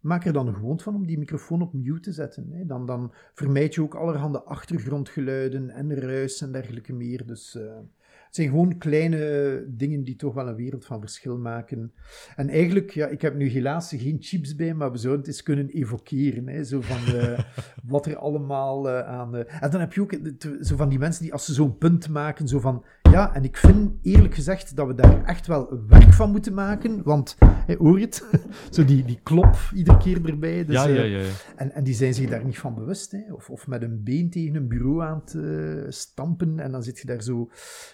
[0.02, 2.50] maak er dan een gewoonte van om die microfoon op mute te zetten.
[2.50, 2.66] Hè.
[2.66, 7.26] Dan, dan vermijd je ook allerhande achtergrondgeluiden en ruis en dergelijke meer.
[7.26, 7.76] Dus eh,
[8.26, 11.92] Het zijn gewoon kleine dingen die toch wel een wereld van verschil maken.
[12.36, 15.42] En eigenlijk, ja, ik heb nu helaas geen chips bij, maar we zouden het eens
[15.42, 16.48] kunnen evokeren.
[16.48, 17.38] Hè, zo van uh,
[17.92, 19.34] wat er allemaal uh, aan...
[19.36, 20.14] En dan heb je ook
[20.60, 22.84] zo van die mensen die als ze zo'n punt maken, zo van...
[23.12, 27.02] Ja, en ik vind eerlijk gezegd dat we daar echt wel werk van moeten maken.
[27.02, 28.24] Want, hey, hoor je het?
[28.74, 30.64] zo die, die klop iedere keer erbij.
[30.64, 31.30] Dus, ja, ja, ja, ja.
[31.56, 33.12] En, en die zijn zich daar niet van bewust.
[33.12, 33.32] Hè?
[33.32, 36.58] Of, of met een been tegen een bureau aan te stampen.
[36.58, 37.48] En dan zit je daar zo...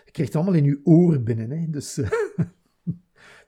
[0.04, 1.50] Je krijgt het allemaal in je oren binnen.
[1.50, 1.66] Hè?
[1.70, 1.96] Dus...
[1.96, 2.48] het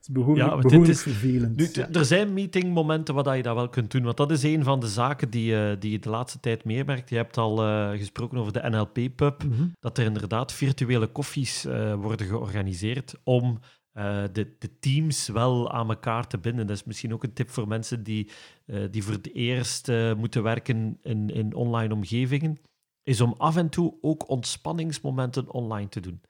[0.01, 1.55] is behoorlijk, ja, behoorlijk is, vervelend.
[1.55, 1.89] Nu, ja.
[1.89, 4.87] Er zijn meetingmomenten waar je dat wel kunt doen, want dat is een van de
[4.87, 7.09] zaken die, uh, die je de laatste tijd meer merkt.
[7.09, 9.71] Je hebt al uh, gesproken over de NLP-pub, mm -hmm.
[9.79, 13.59] dat er inderdaad virtuele koffies uh, worden georganiseerd om
[13.93, 16.67] uh, de, de, teams wel aan elkaar te binden.
[16.67, 18.29] Dat is misschien ook een tip voor mensen die,
[18.65, 22.59] uh, die voor het eerst uh, moeten werken in, in online omgevingen,
[23.03, 26.21] is om af en toe ook ontspanningsmomenten online te doen.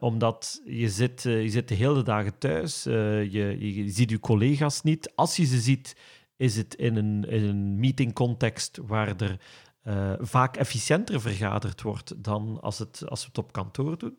[0.00, 5.12] Omdat je zit, je zit de hele dagen thuis, je, je, ziet je collega's niet.
[5.14, 5.96] Als je ze ziet,
[6.36, 9.38] is het in een, in een meetingcontext waar er
[10.20, 14.18] vaak efficiënter vergaderd wordt dan als, het, als we het op kantoor doen.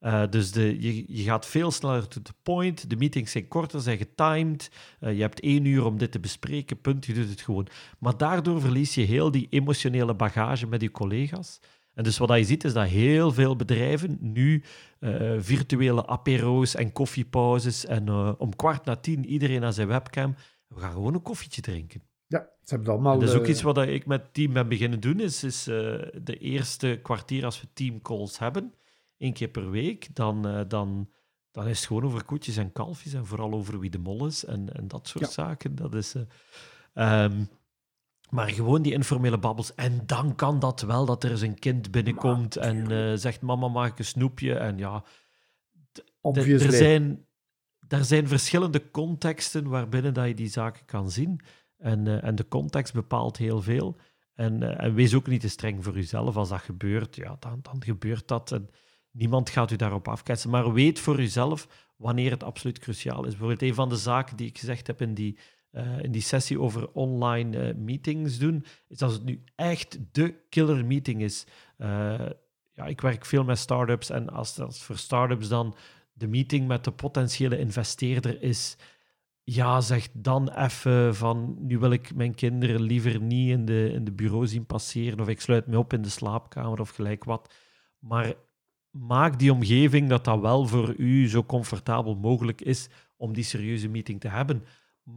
[0.00, 2.90] Uh, dus de, je, je, gaat veel sneller to the point.
[2.90, 4.70] De meetings zijn korter, zijn getimed.
[5.00, 7.06] Uh, je hebt één uur om dit te bespreken, punt.
[7.06, 7.68] Je doet het gewoon.
[7.98, 11.60] Maar daardoor verlies je heel die emotionele bagage met je collega's.
[11.98, 14.62] En dus wat je ziet is dat heel veel bedrijven nu
[15.00, 20.34] uh, virtuele apero's en koffiepauzes en om kwart na tien iedereen aan zijn webcam.
[20.66, 22.02] We gaan gewoon een koffietje drinken.
[22.26, 23.12] Ja, ze hebben het allemaal...
[23.12, 25.64] En dat is ook iets wat ik met het team ben beginnen doen, is, is
[25.64, 28.74] de eerste kwartier als we teamcalls hebben
[29.16, 31.10] één keer per week, dan, dan,
[31.50, 34.44] dan is het gewoon over koetjes en kalfjes en vooral over wie de mol is
[34.44, 35.30] en, en dat soort ja.
[35.30, 35.74] zaken.
[35.74, 36.14] Dat is,
[36.94, 37.48] uh, um,
[38.30, 39.74] maar gewoon die informele babbels.
[39.74, 43.40] En dan kan dat wel, dat er eens een kind binnenkomt maar, en uh, zegt,
[43.40, 44.54] mama, mag ik een snoepje?
[44.54, 45.04] En ja,
[46.22, 47.26] er zijn,
[47.88, 51.40] er zijn verschillende contexten waarbinnen dat je die zaken kan zien.
[51.76, 53.96] En, en de context bepaalt heel veel.
[54.34, 56.36] En, en wees ook niet te streng voor jezelf.
[56.36, 58.52] Als dat gebeurt, ja, dan, dan gebeurt dat.
[58.52, 58.70] En,
[59.18, 63.30] Niemand gaat u daarop afketsen, maar weet voor uzelf wanneer het absoluut cruciaal is.
[63.30, 65.38] Bijvoorbeeld een van de zaken die ik gezegd heb in die,
[65.72, 70.34] uh, in die sessie over online uh, meetings doen, is als het nu echt de
[70.48, 71.46] killer meeting is.
[71.78, 72.26] Uh,
[72.72, 75.76] ja, ik werk veel met startups en als, als voor startups dan
[76.12, 78.76] de meeting met de potentiële investeerder is,
[79.44, 84.04] ja, zeg dan even van nu wil ik mijn kinderen liever niet in de, in
[84.04, 87.54] de bureau zien passeren of ik sluit me op in de slaapkamer of gelijk wat.
[87.98, 88.34] Maar
[88.90, 93.88] maak die omgeving dat dat wel voor u zo comfortabel mogelijk is om die serieuze
[93.88, 94.64] meeting te hebben.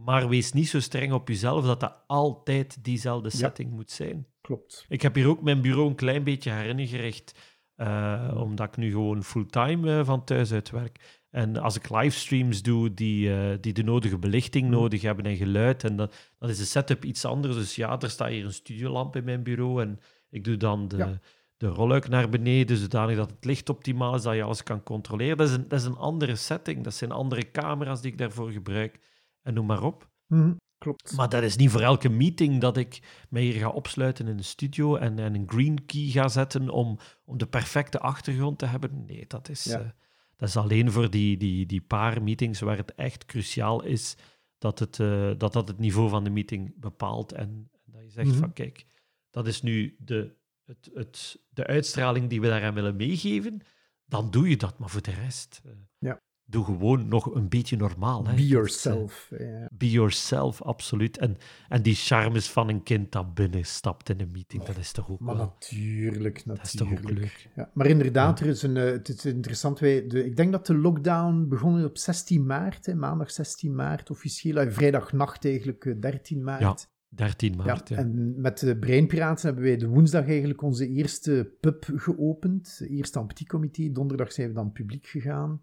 [0.04, 4.26] Maar wees niet zo streng op jezelf dat dat altijd diezelfde setting moet zijn.
[4.40, 4.86] Klopt.
[4.88, 7.34] Ik heb hier ook mijn bureau een klein beetje heringericht,
[7.76, 11.22] uh, omdat ik nu gewoon fulltime uh, van thuis uit werk.
[11.30, 14.70] En als ik livestreams doe die, uh, die de nodige belichting mm.
[14.70, 17.54] nodig hebben en geluid, en dan, dan is de setup iets anders.
[17.54, 20.96] Dus ja, er staat hier een studiolamp in mijn bureau en ik doe dan de...
[20.96, 21.20] Ja
[21.56, 25.36] de rolluik naar beneden, zodanig dat het licht optimaal is, dat je alles kan controleren.
[25.36, 28.50] Dat is een, dat is een andere setting, dat zijn andere camera's die ik daarvoor
[28.50, 28.98] gebruik
[29.42, 30.10] en noem maar op.
[30.26, 31.16] Mm, klopt.
[31.16, 34.42] Maar dat is niet voor elke meeting dat ik mij hier ga opsluiten in de
[34.42, 39.04] studio en, en een green key ga zetten om, om de perfecte achtergrond te hebben.
[39.04, 39.80] Nee, dat is, ja.
[39.80, 39.88] uh,
[40.36, 44.16] dat is alleen voor die, die, die paar meetings waar het echt cruciaal is
[44.58, 48.10] dat het, uh, dat, dat het niveau van de meeting bepaalt en, en dat je
[48.10, 48.40] zegt mm -hmm.
[48.40, 48.86] van kijk,
[49.30, 53.60] dat is nu de het, het, de uitstraling die we daaraan willen meegeven,
[54.04, 54.78] dan doe je dat.
[54.78, 56.22] Maar voor de rest, uh, ja.
[56.44, 58.26] Doe gewoon nog een beetje normaal.
[58.26, 58.34] Hè.
[58.34, 59.30] Be yourself.
[59.38, 59.66] Yeah.
[59.70, 61.18] Be yourself, absoluut.
[61.18, 61.36] En,
[61.68, 65.10] en die charmes van een kind dat binnen stapt in een meeting, dat is toch
[65.10, 65.44] ook maar wel...
[65.44, 66.46] natuurlijk, natuurlijk.
[66.46, 67.50] Dat is toch ook leuk.
[67.54, 69.78] Ja, maar inderdaad, er is een, uh, het is interessant.
[69.78, 74.10] Wij, de, ik denk dat de lockdown begon op 16 maart, hè, maandag 16 maart
[74.10, 74.70] officieel.
[74.70, 76.60] vrijdagnacht eigenlijk, 13 maart.
[76.60, 76.76] Ja.
[77.14, 77.88] 13 maart.
[77.88, 82.80] Ja, En met de Breinpiraten hebben wij de woensdag eigenlijk onze eerste pub geopend.
[82.88, 85.60] Eerst aan Petit Comité, donderdag zijn we dan publiek gegaan.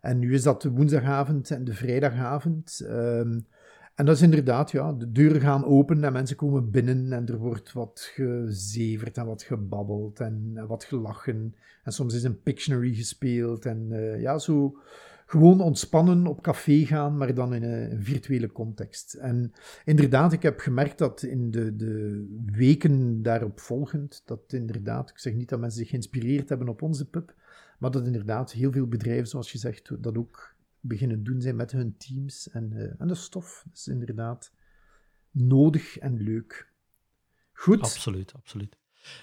[0.00, 2.80] En nu is dat de woensdagavond en de vrijdagavond.
[2.88, 3.46] Um,
[3.94, 7.38] en dat is inderdaad, ja, de deuren gaan open en mensen komen binnen en er
[7.38, 11.54] wordt wat gezeverd en wat gebabbeld en, wat gelachen.
[11.84, 14.76] En soms is een Pictionary gespeeld en uh, ja, zo
[15.26, 19.14] gewoon ontspannen op café gaan, maar dan in een virtuele context.
[19.14, 19.52] En
[19.84, 25.34] inderdaad, ik heb gemerkt dat in de, de weken daarop volgend, dat inderdaad, ik zeg
[25.34, 27.34] niet dat mensen zich geïnspireerd hebben op onze pub,
[27.82, 31.72] maar dat inderdaad heel veel bedrijven, zoals je zegt, dat ook beginnen doen zijn met
[31.72, 32.50] hun teams.
[32.50, 34.52] En, uh, en de stof is inderdaad
[35.30, 36.72] nodig en leuk.
[37.52, 37.80] Goed.
[37.80, 38.78] Absoluut, absoluut.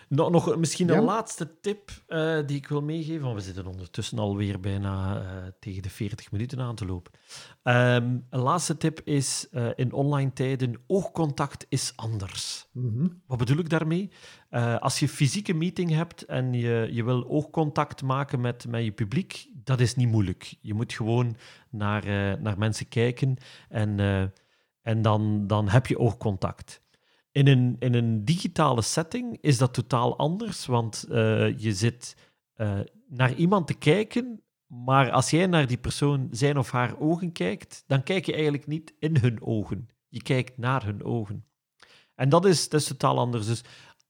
[0.07, 0.97] Nog, nog misschien Ja?
[0.97, 5.51] een laatste tip eh, die ik wil meegeven, want we zitten ondertussen alweer bijna eh,
[5.59, 7.11] tegen de 40 minuten aan te lopen.
[7.63, 12.67] Ehm, een laatste tip is eh, in online tijden, oogcontact is anders.
[12.71, 13.07] Mhm.
[13.27, 14.11] Wat bedoel ik daarmee?
[14.79, 19.47] Als je fysieke meeting hebt en je, je wil oogcontact maken met, met je publiek,
[19.53, 20.55] dat is niet moeilijk.
[20.61, 21.35] Je moet gewoon
[21.69, 22.05] naar,
[22.41, 23.37] naar mensen kijken
[23.69, 23.99] en,
[24.81, 26.81] en dan, dan heb je oogcontact.
[27.31, 32.15] In een, in een digitale setting is dat totaal anders, want eh, je zit
[32.53, 37.31] eh, naar iemand te kijken, maar als jij naar die persoon zijn of haar ogen
[37.31, 39.89] kijkt, dan kijk je eigenlijk niet in hun ogen.
[40.07, 41.45] Je kijkt naar hun ogen.
[42.15, 43.45] En dat is, dat is totaal anders.
[43.45, 43.63] Dus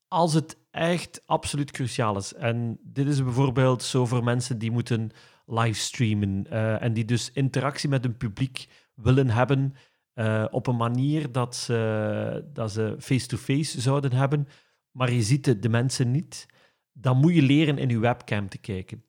[0.07, 5.11] als het echt absoluut cruciaal is, en dit is bijvoorbeeld zo voor mensen die moeten
[5.45, 9.73] livestreamen eh, en die dus interactie met hun publiek willen hebben
[10.19, 14.47] eh, op een manier dat ze, dat ze face-to-face zouden hebben,
[14.91, 16.45] maar je ziet de, de mensen niet,
[16.91, 19.03] dan moet je leren in je webcam te kijken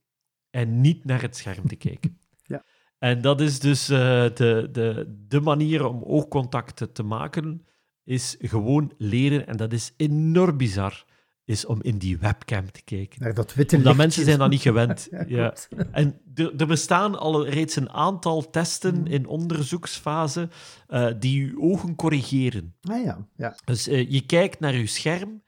[0.50, 2.18] en niet naar het scherm te kijken.
[2.42, 2.64] Ja.
[2.98, 3.98] En dat is dus eh,
[4.34, 7.66] de, de, de manier om oogcontact te maken,
[8.04, 11.04] is gewoon leren, en dat is enorm bizar,
[11.50, 13.22] is om in die webcam te kijken.
[13.22, 15.08] Naar dat witte Omdat mensen zijn dat niet gewend.
[15.26, 15.54] Ja.
[15.92, 19.06] En er, bestaan al reeds een aantal testen Mm.
[19.06, 20.48] in onderzoeksfase
[20.86, 22.74] eh, die je ogen corrigeren.
[22.82, 23.56] Ah ja, ja.
[23.64, 25.42] Dus eh, je kijkt naar je scherm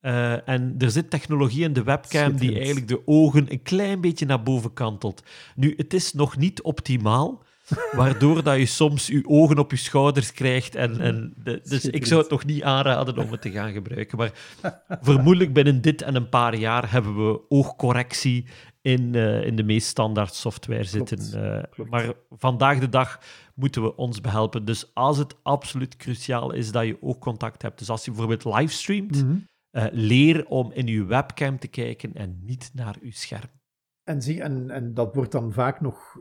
[0.00, 4.26] eh, en er zit technologie in de webcam die eigenlijk de ogen een klein beetje
[4.26, 5.22] naar boven kantelt.
[5.54, 7.44] Nu, het is nog niet optimaal,
[7.92, 10.74] waardoor dat je soms je ogen op je schouders krijgt.
[10.74, 14.18] En, en de- dus ik zou het nog niet aanraden om het te gaan gebruiken.
[14.18, 14.32] Maar
[15.02, 18.46] vermoedelijk binnen dit en een paar jaar hebben we oogcorrectie
[18.80, 21.18] in, eh, in de meest standaard software zitten.
[21.18, 21.90] Eh, klopt.
[21.90, 23.20] Maar vandaag de dag
[23.54, 24.64] moeten we ons behelpen.
[24.64, 29.24] Dus als het absoluut cruciaal is dat je oogcontact hebt, dus als je bijvoorbeeld livestreamt,
[29.70, 33.50] eh, leer om in je webcam te kijken en niet naar je scherm.
[34.04, 36.18] En, zie, en, en dat wordt dan vaak nog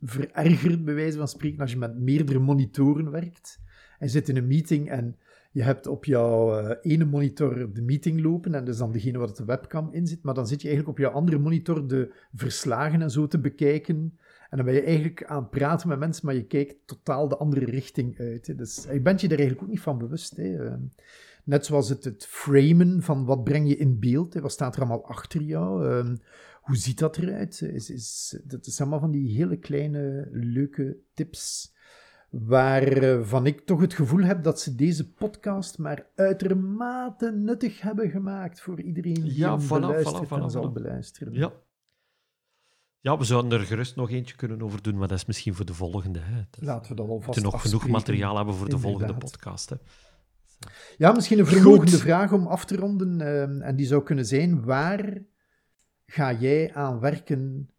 [0.00, 3.60] verergerd, bij wijze van spreken, als je met meerdere monitoren werkt.
[3.98, 5.16] En zit in een meeting en
[5.52, 9.34] je hebt op jouw eh, ene monitor de meeting lopen, en dus dan degene waar
[9.34, 13.02] de webcam in zit, maar dan zit je eigenlijk op jouw andere monitor de verslagen
[13.02, 14.18] en zo te bekijken.
[14.50, 17.36] En dan ben je eigenlijk aan het praten met mensen, maar je kijkt totaal de
[17.36, 18.46] andere richting uit.
[18.46, 18.54] Hè.
[18.54, 20.36] Dus je bent je daar eigenlijk ook niet van bewust.
[20.36, 20.66] Hè.
[20.66, 20.74] Eh,
[21.44, 24.40] Net zoals het, het framen van wat breng je in beeld, hè.
[24.40, 26.04] wat staat er allemaal achter jou,
[26.60, 27.60] hoe ziet dat eruit?
[27.60, 31.74] Is, is, dat is allemaal van die hele kleine, leuke tips,
[32.30, 38.60] waarvan ik toch het gevoel heb dat ze deze podcast maar uitermate nuttig hebben gemaakt
[38.60, 41.32] voor iedereen die Ja, hem voilà, beluistert voilà, en zal beluisteren.
[41.32, 41.52] Ja.
[43.02, 45.64] Ja, we zouden er gerust nog eentje kunnen over doen, maar dat is misschien voor
[45.64, 46.18] de volgende.
[46.18, 46.36] Hè.
[46.50, 49.70] Dat Laten we dat we alvast moeten nog genoeg materiaal hebben voor de volgende podcast.
[49.70, 49.76] Hè.
[50.96, 52.00] Ja, misschien een vermogende Goed.
[52.00, 53.20] vraag om af te ronden.
[53.20, 55.22] ehm, en die zou kunnen zijn: waar
[56.10, 57.70] ga jij aan werken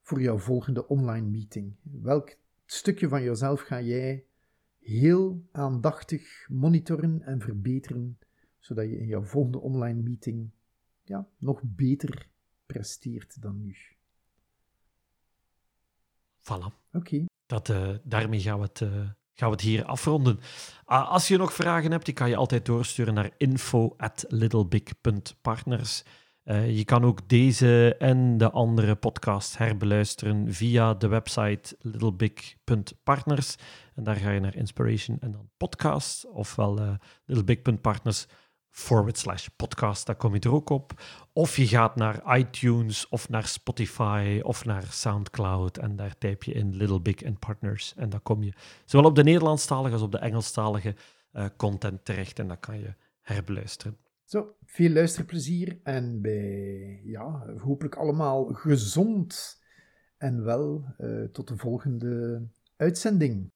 [0.00, 1.76] voor jouw volgende online meeting?
[1.82, 4.24] Welk stukje van jezelf ga jij
[4.78, 8.18] heel aandachtig monitoren en verbeteren,
[8.58, 10.50] zodat je in jouw volgende online meeting
[11.02, 12.28] ja, nog beter
[12.66, 13.76] presteert dan nu?
[16.40, 16.66] Voilà.
[16.92, 17.24] Oké.
[17.46, 18.90] Dat, eh, daarmee gaan we, het, eh,
[19.32, 20.38] gaan we het hier afronden.
[20.84, 26.04] Ah, als je nog vragen hebt, die kan je altijd doorsturen naar info.littlebig.partners.
[26.42, 33.56] Eh, je kan ook deze en de andere podcast herbeluisteren via de website littlebig.partners.
[33.94, 38.26] En daar ga je naar Inspiration en dan podcast, ofwel eh littlebig.partners
[38.72, 40.92] forward slash podcast, daar kom je er ook op.
[41.32, 46.52] Of je gaat naar iTunes of naar Spotify of naar Soundcloud en daar typ je
[46.52, 48.52] in Little Big and Partners en dan kom je
[48.84, 50.94] zowel op de Nederlandstalige als op de Engelstalige
[51.32, 53.96] eh, content terecht en dat kan je herbeluisteren.
[54.32, 59.60] Zo, veel luisterplezier en bij, ja, hopelijk allemaal gezond
[60.16, 62.42] en wel eh, tot de volgende
[62.76, 63.50] uitzending.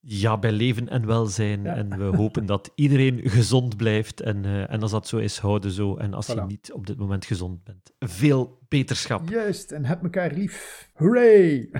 [0.00, 1.62] Ja, bij leven en welzijn.
[1.62, 1.74] Ja.
[1.74, 4.20] En we hopen dat iedereen gezond blijft.
[4.20, 5.96] En, eh, en als dat zo is, houden zo.
[5.96, 9.28] En als je niet op dit moment gezond bent, veel beterschap.
[9.28, 10.88] Juist, en heb elkaar lief.
[10.94, 11.70] Hooray!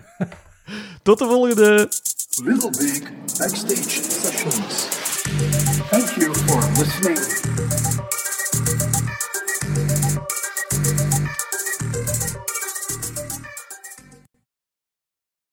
[1.03, 1.89] Tot de volgende!
[2.45, 3.03] Little Big
[3.39, 4.89] Backstage Sessions.
[5.91, 7.76] Thank you for listening